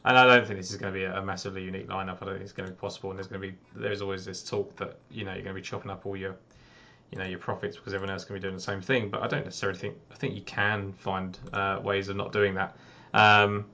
[0.07, 2.19] and I don't think this is going to be a massively unique lineup.
[2.21, 3.11] I don't think it's going to be possible.
[3.11, 5.61] And there's going to be there's always this talk that you know you're going to
[5.61, 6.37] be chopping up all your
[7.11, 9.11] you know your profits because everyone else to be doing the same thing.
[9.11, 12.55] But I don't necessarily think I think you can find uh, ways of not doing
[12.55, 12.77] that.
[13.13, 13.67] Um,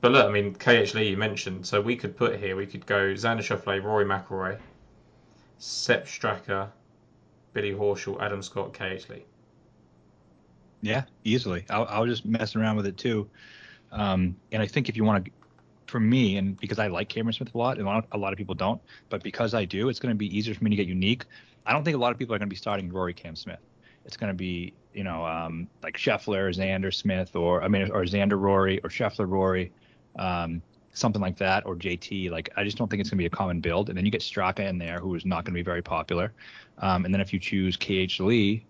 [0.00, 2.86] But look, I mean, KH Lee you mentioned, so we could put here, we could
[2.86, 4.58] go Xander Schauffele, Rory McIlroy,
[5.58, 6.70] Sepp Straka,
[7.54, 9.24] Billy Horschel, Adam Scott, KH Lee.
[10.86, 11.64] Yeah, easily.
[11.68, 13.28] I, I was just messing around with it too,
[13.90, 15.30] um, and I think if you want to,
[15.86, 18.54] for me, and because I like Cameron Smith a lot, and a lot, of people
[18.54, 21.24] don't, but because I do, it's going to be easier for me to get unique.
[21.66, 23.58] I don't think a lot of people are going to be starting Rory Cam Smith.
[24.04, 28.04] It's going to be, you know, um, like Scheffler, Xander Smith, or I mean, or
[28.04, 29.72] Xander Rory, or Scheffler Rory,
[30.20, 30.62] um,
[30.92, 32.30] something like that, or JT.
[32.30, 33.88] Like, I just don't think it's going to be a common build.
[33.88, 36.32] And then you get Straka in there, who is not going to be very popular.
[36.78, 38.64] Um, and then if you choose KH Lee,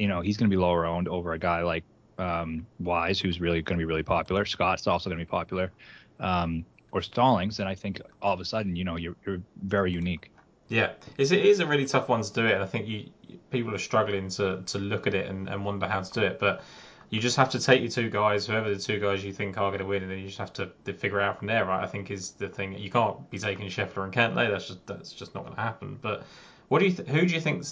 [0.00, 1.84] you know, he's going to be lower owned over a guy like
[2.18, 4.46] um, Wise, who's really going to be really popular.
[4.46, 5.70] Scott's also going to be popular.
[6.18, 9.92] Um, or Stallings, and I think all of a sudden, you know, you're, you're very
[9.92, 10.30] unique.
[10.68, 13.10] Yeah, it's, it is a really tough one to do it, I think you
[13.50, 16.38] people are struggling to, to look at it and, and wonder how to do it.
[16.38, 16.62] But
[17.10, 19.70] you just have to take your two guys, whoever the two guys you think are
[19.70, 21.82] going to win, and then you just have to, to figure out from there, right?
[21.82, 22.76] I think is the thing.
[22.78, 24.50] You can't be taking Scheffler and Cantlay.
[24.50, 25.98] That's just that's just not going to happen.
[26.00, 26.24] But
[26.68, 27.64] what do you th- who do you think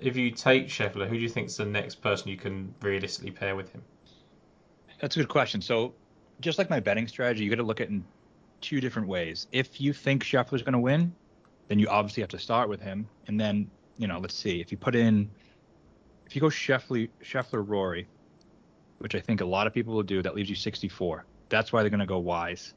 [0.00, 3.30] if you take Scheffler, who do you think is the next person you can realistically
[3.30, 3.82] pair with him?
[5.00, 5.60] That's a good question.
[5.60, 5.94] So
[6.40, 8.04] just like my betting strategy, you got to look at it in
[8.60, 9.46] two different ways.
[9.52, 11.14] If you think Scheffler's going to win,
[11.68, 13.08] then you obviously have to start with him.
[13.26, 15.30] And then, you know, let's see, if you put in,
[16.26, 18.06] if you go Scheffler, Scheffler Rory,
[18.98, 21.24] which I think a lot of people will do, that leaves you 64.
[21.48, 22.74] That's why they're going to go Wise.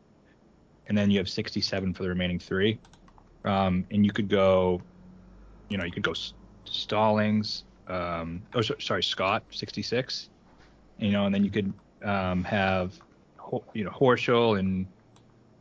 [0.87, 2.79] And then you have 67 for the remaining three.
[3.45, 4.81] Um, and you could go,
[5.69, 6.13] you know, you could go
[6.71, 10.29] Stallings, um, oh, so, sorry, Scott, 66.
[10.99, 12.93] You know, and then you could um, have,
[13.73, 14.85] you know, Horschel and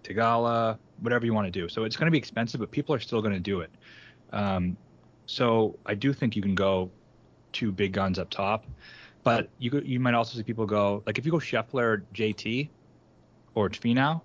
[0.04, 1.68] Theegala, whatever you want to do.
[1.68, 3.70] So it's going to be expensive, but people are still going to do it.
[4.32, 4.76] Um,
[5.26, 6.90] so I do think you can go
[7.52, 8.64] two big guns up top,
[9.22, 12.68] but you you might also see people go like if you go Scheffler, JT,
[13.54, 14.20] or Finau,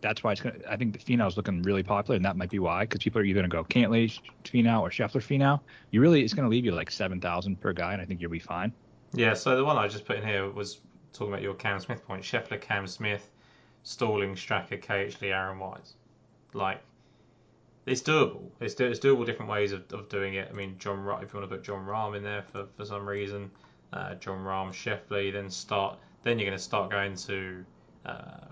[0.00, 2.50] that's why it's to, I think the Finau is looking really popular, and that might
[2.50, 5.60] be why because people are either going to go Cantlay Finau or Scheffler Finau.
[5.90, 8.20] You really it's going to leave you like seven thousand per guy, and I think
[8.20, 8.72] you'll be fine.
[9.12, 9.34] Yeah.
[9.34, 10.80] So the one I just put in here was
[11.12, 12.22] talking about your Cam Smith point.
[12.22, 13.28] Scheffler, Cam Smith,
[13.82, 15.94] Stalling, Straka, KH Lee, Aaron Wise.
[16.52, 16.80] Like,
[17.86, 18.50] it's doable.
[18.60, 20.48] It's, do, it's doable different ways of, of doing it.
[20.50, 23.08] I mean, John if you want to put Jon Rahm in there for, for some
[23.08, 23.50] reason,
[23.92, 25.98] uh, Jon Rahm, Scheffler, then start.
[26.22, 27.64] Then you're going to start going to,
[28.04, 28.46] uh,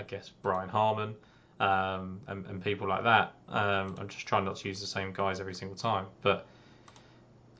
[0.00, 1.14] I guess, Brian Harman
[1.60, 3.34] Um, and, and, people like that.
[3.48, 6.46] Um, I'm just trying not to use the same guys every single time, but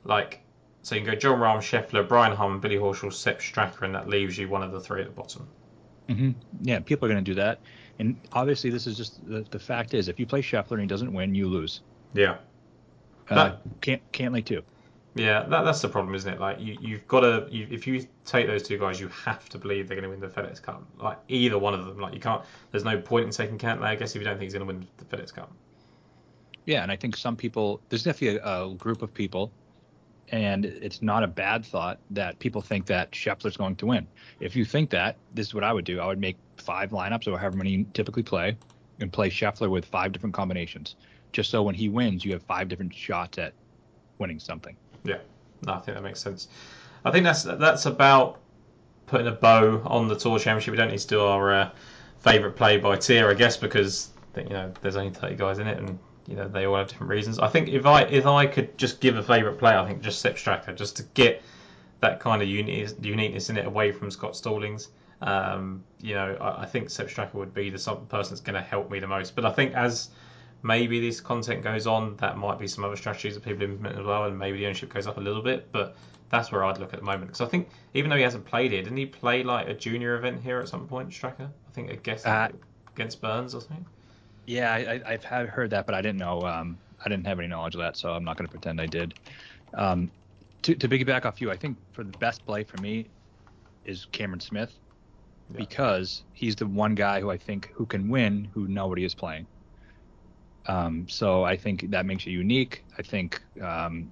[0.03, 0.41] like,
[0.81, 4.09] so you can go Jon Rahm, Scheffler, Brian Harman, Billy Horschel, Sepp Straka, and that
[4.09, 5.47] leaves you one of the three at the bottom.
[6.09, 6.31] Mm-hmm.
[6.63, 7.59] Yeah, people are going to do that.
[7.99, 10.87] And obviously, this is just the, the fact is, if you play Scheffler and he
[10.87, 11.81] doesn't win, you lose.
[12.15, 12.37] Yeah.
[13.29, 14.63] Uh, that, can't Cantlay too.
[15.13, 16.39] Yeah, that, that's the problem, isn't it?
[16.39, 19.57] Like you, you've got to, you, if you take those two guys, you have to
[19.57, 20.83] believe they're going to win the FedEx Cup.
[20.99, 21.99] Like either one of them.
[21.99, 22.41] Like you can't.
[22.71, 24.73] There's no point in taking Cantlay, I guess, if you don't think he's going to
[24.73, 25.51] win the FedEx Cup.
[26.65, 29.51] Yeah, and I think some people, there's definitely a, a group of people
[30.31, 34.07] and it's not a bad thought that people think that Scheffler's going to win.
[34.39, 35.99] If you think that, this is what I would do.
[35.99, 38.57] I would make five lineups or however many you typically play,
[38.99, 40.95] and play Scheffler with five different combinations,
[41.33, 43.53] just so when he wins, you have five different shots at
[44.19, 44.75] winning something.
[45.03, 45.19] Yeah,
[45.65, 46.47] no, I think that makes sense.
[47.03, 48.39] I think that's that's about
[49.07, 50.71] putting a bow on the Tour Championship.
[50.71, 51.69] We don't need to do our uh,
[52.19, 55.77] favourite play by tier, I guess, because you know there's only 30 guys in it,
[55.77, 57.39] and you know they all have different reasons.
[57.39, 60.21] I think if I if I could just give a favourite play, I think just
[60.21, 61.41] Sepp Straka, just to get
[62.01, 64.89] that kind of uniqueness in it away from Scott Stallings.
[65.21, 68.61] Um, you know, I, I, think Sepp Straka would be the person that's going to
[68.61, 69.35] help me the most.
[69.35, 70.09] But I think as
[70.63, 74.05] maybe this content goes on, that might be some other strategies that people implement as
[74.05, 75.71] well, and maybe the ownership goes up a little bit.
[75.71, 75.95] But
[76.29, 78.71] that's where I'd look at the moment because I think even though he hasn't played
[78.71, 81.47] here, didn't he play like a junior event here at some point, Straka?
[81.47, 82.49] I think against uh,
[82.95, 83.85] against Burns or something.
[84.45, 86.41] Yeah, I, have heard that, but I didn't know.
[86.41, 88.85] Um, I didn't have any knowledge of that, so I'm not going to pretend I
[88.85, 89.13] did.
[89.73, 90.11] Um,
[90.63, 93.07] to, to piggyback off you, I think for the best play for me
[93.85, 94.73] is Cameron Smith
[95.49, 95.57] yeah.
[95.57, 99.47] because he's the one guy who I think who can win who nobody is playing.
[100.67, 102.83] Um, so I think that makes you unique.
[102.97, 104.11] I think um,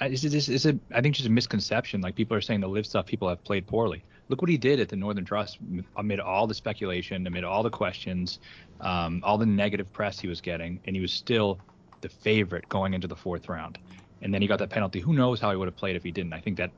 [0.00, 2.00] it's, it's, it's a, I think just a misconception.
[2.00, 4.04] Like people are saying the LIV stuff people have played poorly.
[4.28, 5.58] Look what he did at the Northern Trust
[5.96, 8.38] amid all the speculation, amid all the questions,
[8.80, 11.58] um, all the negative press he was getting, and he was still
[12.00, 13.78] the favorite going into the fourth round.
[14.22, 15.00] And then he got that penalty.
[15.00, 16.32] Who knows how he would have played if he didn't?
[16.32, 16.70] I think that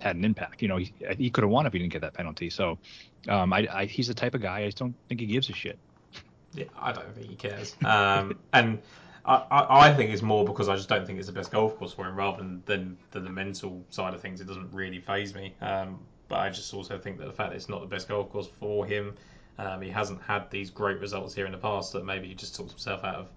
[0.00, 0.62] had an impact.
[0.62, 2.50] You know, he, he could have won if he didn't get that penalty.
[2.50, 2.78] So
[3.28, 5.52] um, I, I, he's the type of guy I just don't think he gives a
[5.52, 5.78] shit.
[6.54, 7.76] Yeah, I don't think he cares.
[7.84, 8.80] Um, and
[9.24, 11.92] I, I, think it's more because I just don't think it's the best golf course
[11.92, 14.40] for him, rather than, than, than the mental side of things.
[14.40, 15.54] It doesn't really faze me.
[15.60, 18.30] Um, but I just also think that the fact that it's not the best golf
[18.30, 19.14] course for him,
[19.58, 22.54] Um, he hasn't had these great results here in the past that maybe he just
[22.54, 23.28] talks himself out of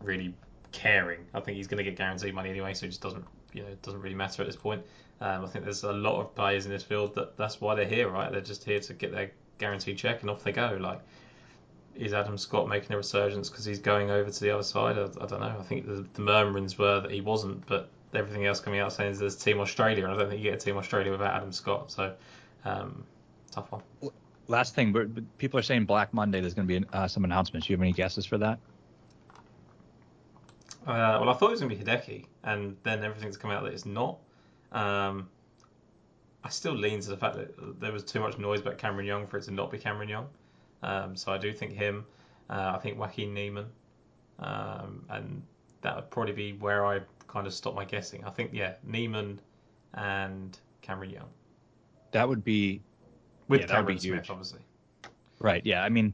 [0.00, 0.34] really
[0.72, 1.20] caring.
[1.34, 3.68] I think he's going to get guaranteed money anyway, so it just doesn't you know
[3.68, 4.82] it doesn't really matter at this point.
[5.20, 7.84] Um, I think there's a lot of players in this field that that's why they're
[7.84, 8.30] here, right?
[8.32, 10.76] They're just here to get their guaranteed check and off they go.
[10.80, 11.00] Like,
[11.96, 14.98] is Adam Scott making a resurgence because he's going over to the other side?
[14.98, 15.56] I, I don't know.
[15.58, 19.16] I think the, the murmurings were that he wasn't, but everything else coming out saying
[19.18, 21.90] there's Team Australia, and I don't think you get a Team Australia without Adam Scott.
[21.90, 22.14] So,
[22.64, 23.04] um,
[23.50, 23.82] tough one.
[24.48, 26.40] Last thing, but people are saying Black Monday.
[26.40, 27.66] There's going to be uh, some announcements.
[27.66, 28.58] Do you have any guesses for that?
[30.86, 33.62] Uh, well, I thought it was going to be Hideki, and then everything's come out
[33.62, 34.18] that it's not.
[34.72, 35.28] Um,
[36.42, 39.26] I still lean to the fact that there was too much noise about Cameron Young
[39.28, 40.26] for it to not be Cameron Young.
[40.82, 42.04] Um, so I do think him.
[42.50, 43.66] Uh, I think Joaquin Niemann,
[44.38, 45.42] um, and
[45.82, 48.24] that would probably be where I kind of stop my guessing.
[48.24, 49.40] I think yeah, Niemann
[49.94, 51.28] and Cameron Young.
[52.10, 52.82] That would be
[53.48, 54.30] with yeah, Cameron Smith, huge.
[54.30, 54.60] obviously.
[55.38, 55.64] Right.
[55.64, 55.82] Yeah.
[55.82, 56.12] I mean,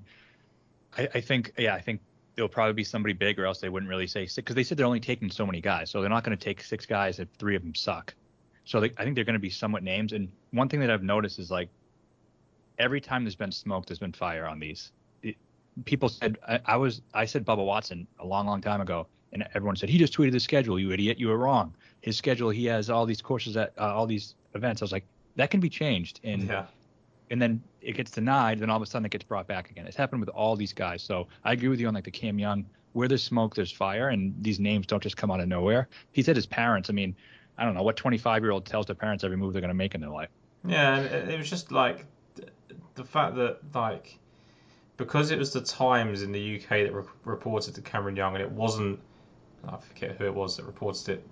[0.97, 2.01] I, I think yeah, I think
[2.37, 4.79] it'll probably be somebody big, or else they wouldn't really say six because they said
[4.79, 7.29] they're only taking so many guys, so they're not going to take six guys if
[7.39, 8.15] three of them suck.
[8.65, 10.13] So they, I think they're going to be somewhat names.
[10.13, 11.69] And one thing that I've noticed is like
[12.79, 14.93] every time there's been smoke, there's been fire on these.
[15.23, 15.37] It,
[15.85, 19.47] people said I, I was I said Bubba Watson a long, long time ago, and
[19.55, 20.79] everyone said he just tweeted the schedule.
[20.79, 21.75] You idiot, you were wrong.
[22.01, 24.83] His schedule, he has all these courses at uh, all these events.
[24.83, 25.05] I was like,
[25.37, 26.67] that can be changed, and Yeah.
[27.31, 29.87] and then it gets denied, then all of a sudden it gets brought back again.
[29.87, 31.03] It's happened with all these guys.
[31.03, 34.09] So I agree with you on like the Cam Young, where there's smoke, there's fire,
[34.09, 35.89] and these names don't just come out of nowhere.
[36.13, 36.91] He said his parents.
[36.91, 37.15] I mean,
[37.57, 39.75] I don't know what 25 year old tells their parents every move they're going to
[39.75, 40.29] make in their life.
[40.67, 42.05] Yeah, and it, was just like
[42.99, 44.19] the fact that like
[44.99, 48.43] because it was the Times in the UK that re- reported to Cameron Young, and
[48.43, 49.01] it wasn't
[49.67, 51.27] I forget who it was that reported it.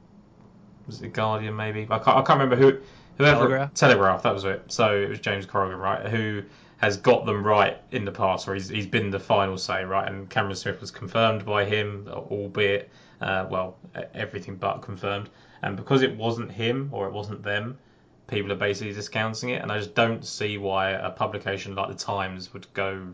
[0.86, 1.86] Was it the Guardian maybe?
[1.90, 2.78] I can't, I can't remember who.
[3.18, 3.74] Whoever Telegraph?
[3.74, 4.62] Telegraph, that was it.
[4.68, 6.06] So it was James Corrigan, right?
[6.06, 6.42] Who
[6.78, 10.06] has got them right in the past, or he's, he's been the final say, right?
[10.06, 12.90] And Cameron Smith was confirmed by him, albeit,
[13.22, 13.78] uh, well,
[14.12, 15.30] everything but confirmed.
[15.62, 17.78] And because it wasn't him or it wasn't them,
[18.26, 19.62] people are basically discounting it.
[19.62, 23.08] And I just don't see why a publication like the Times would go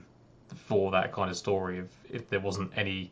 [0.54, 3.10] for that kind of story if, if there wasn't any.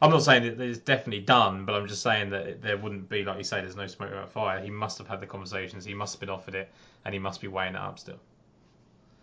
[0.00, 3.24] I'm not saying that it's definitely done, but I'm just saying that there wouldn't be,
[3.24, 4.60] like you say, there's no smoke without fire.
[4.60, 6.70] He must have had the conversations, he must have been offered it,
[7.04, 8.18] and he must be weighing it up still.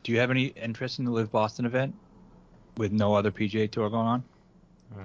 [0.04, 1.96] Do you have any interest in the LIV Boston event
[2.76, 4.24] with no other PGA Tour going on?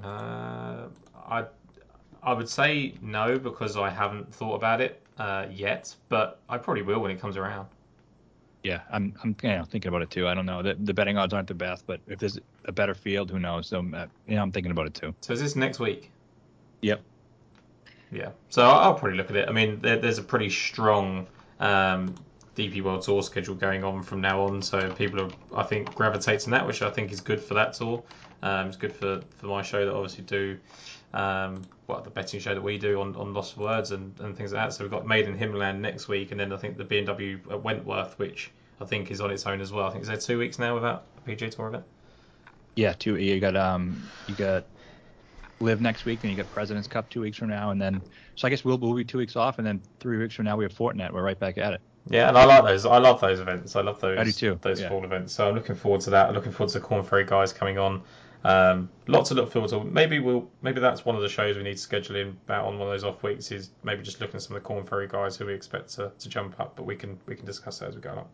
[0.05, 0.89] Uh,
[1.27, 1.45] I
[2.23, 6.83] I would say no because I haven't thought about it uh, yet, but I probably
[6.83, 7.69] will when it comes around.
[8.63, 10.27] Yeah, I'm I'm you know, thinking about it too.
[10.27, 10.63] I don't know.
[10.63, 13.67] The, the betting odds aren't the best, but if there's a better field, who knows?
[13.69, 15.15] So uh, you know, I'm thinking about it too.
[15.21, 16.11] So is this next week?
[16.81, 17.03] Yep.
[18.11, 18.31] Yeah.
[18.49, 19.49] So I'll I'll probably look at it.
[19.49, 21.27] I mean, there, there's a pretty strong
[21.59, 22.15] um,
[22.57, 26.51] DP World Tour schedule going on from now on, so people are, I think, gravitating
[26.53, 28.03] that, which I think is good for that tour.
[28.43, 30.59] Um, it's good for, for my show that obviously do
[31.13, 34.53] um, what the betting show that we do on, on Lost Words and, and things
[34.53, 34.75] like that.
[34.75, 37.63] So we've got Made in Himmerland next week, and then I think the BMW at
[37.63, 38.51] Wentworth, which
[38.81, 39.87] I think is on its own as well.
[39.87, 41.85] I think is there two weeks now without a PGA Tour event.
[42.77, 43.17] Yeah, two.
[43.17, 44.67] You got um, you got
[45.61, 48.01] LIV next week, then you got President's Cup two weeks from now, and then
[48.37, 50.57] so I guess we'll we'll be two weeks off, and then three weeks from now
[50.57, 51.13] we have Fortinet.
[51.13, 51.81] We're right back at it.
[52.09, 52.87] Yeah, and I like those.
[52.87, 53.77] I love those events.
[53.77, 54.19] I love those.
[54.19, 54.89] I do too, Those yeah.
[54.89, 55.35] fall events.
[55.35, 56.29] So I'm looking forward to that.
[56.29, 58.03] I'm looking forward to the Corn Ferry guys coming on.
[58.43, 59.85] Um, lots to look forward to.
[59.85, 60.49] Maybe we'll.
[60.63, 62.93] Maybe that's one of the shows we need to schedule in about on one of
[62.93, 63.53] those off weeks.
[63.53, 66.11] Is maybe just looking at some of the Corn Ferry guys who we expect to,
[66.19, 66.77] to jump up.
[66.77, 68.29] But we can we can discuss that as we go along.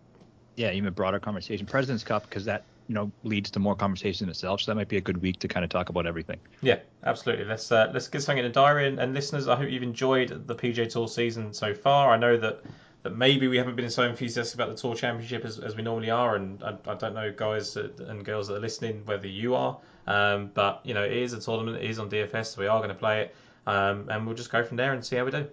[0.56, 1.66] Yeah, even a broader conversation.
[1.66, 4.60] President's Cup because that you know leads to more conversation itself.
[4.60, 6.38] So that might be a good week to kind of talk about everything.
[6.62, 7.44] Yeah, absolutely.
[7.44, 8.86] Let's uh, let's get something in the diary.
[8.86, 12.10] And, and listeners, I hope you've enjoyed the PGA Tour season so far.
[12.10, 12.62] I know that,
[13.02, 16.10] that maybe we haven't been so enthusiastic about the Tour Championship as, as we normally
[16.10, 19.78] are, and I, I don't know, guys and girls that are listening, whether you are.
[20.06, 21.82] Um, but you know, it is a tournament.
[21.82, 23.34] It is on DFS, so we are going to play it,
[23.66, 25.46] um, and we'll just go from there and see how we do.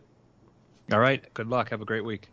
[0.92, 1.34] All right.
[1.34, 1.70] Good luck.
[1.70, 2.30] Have a great week.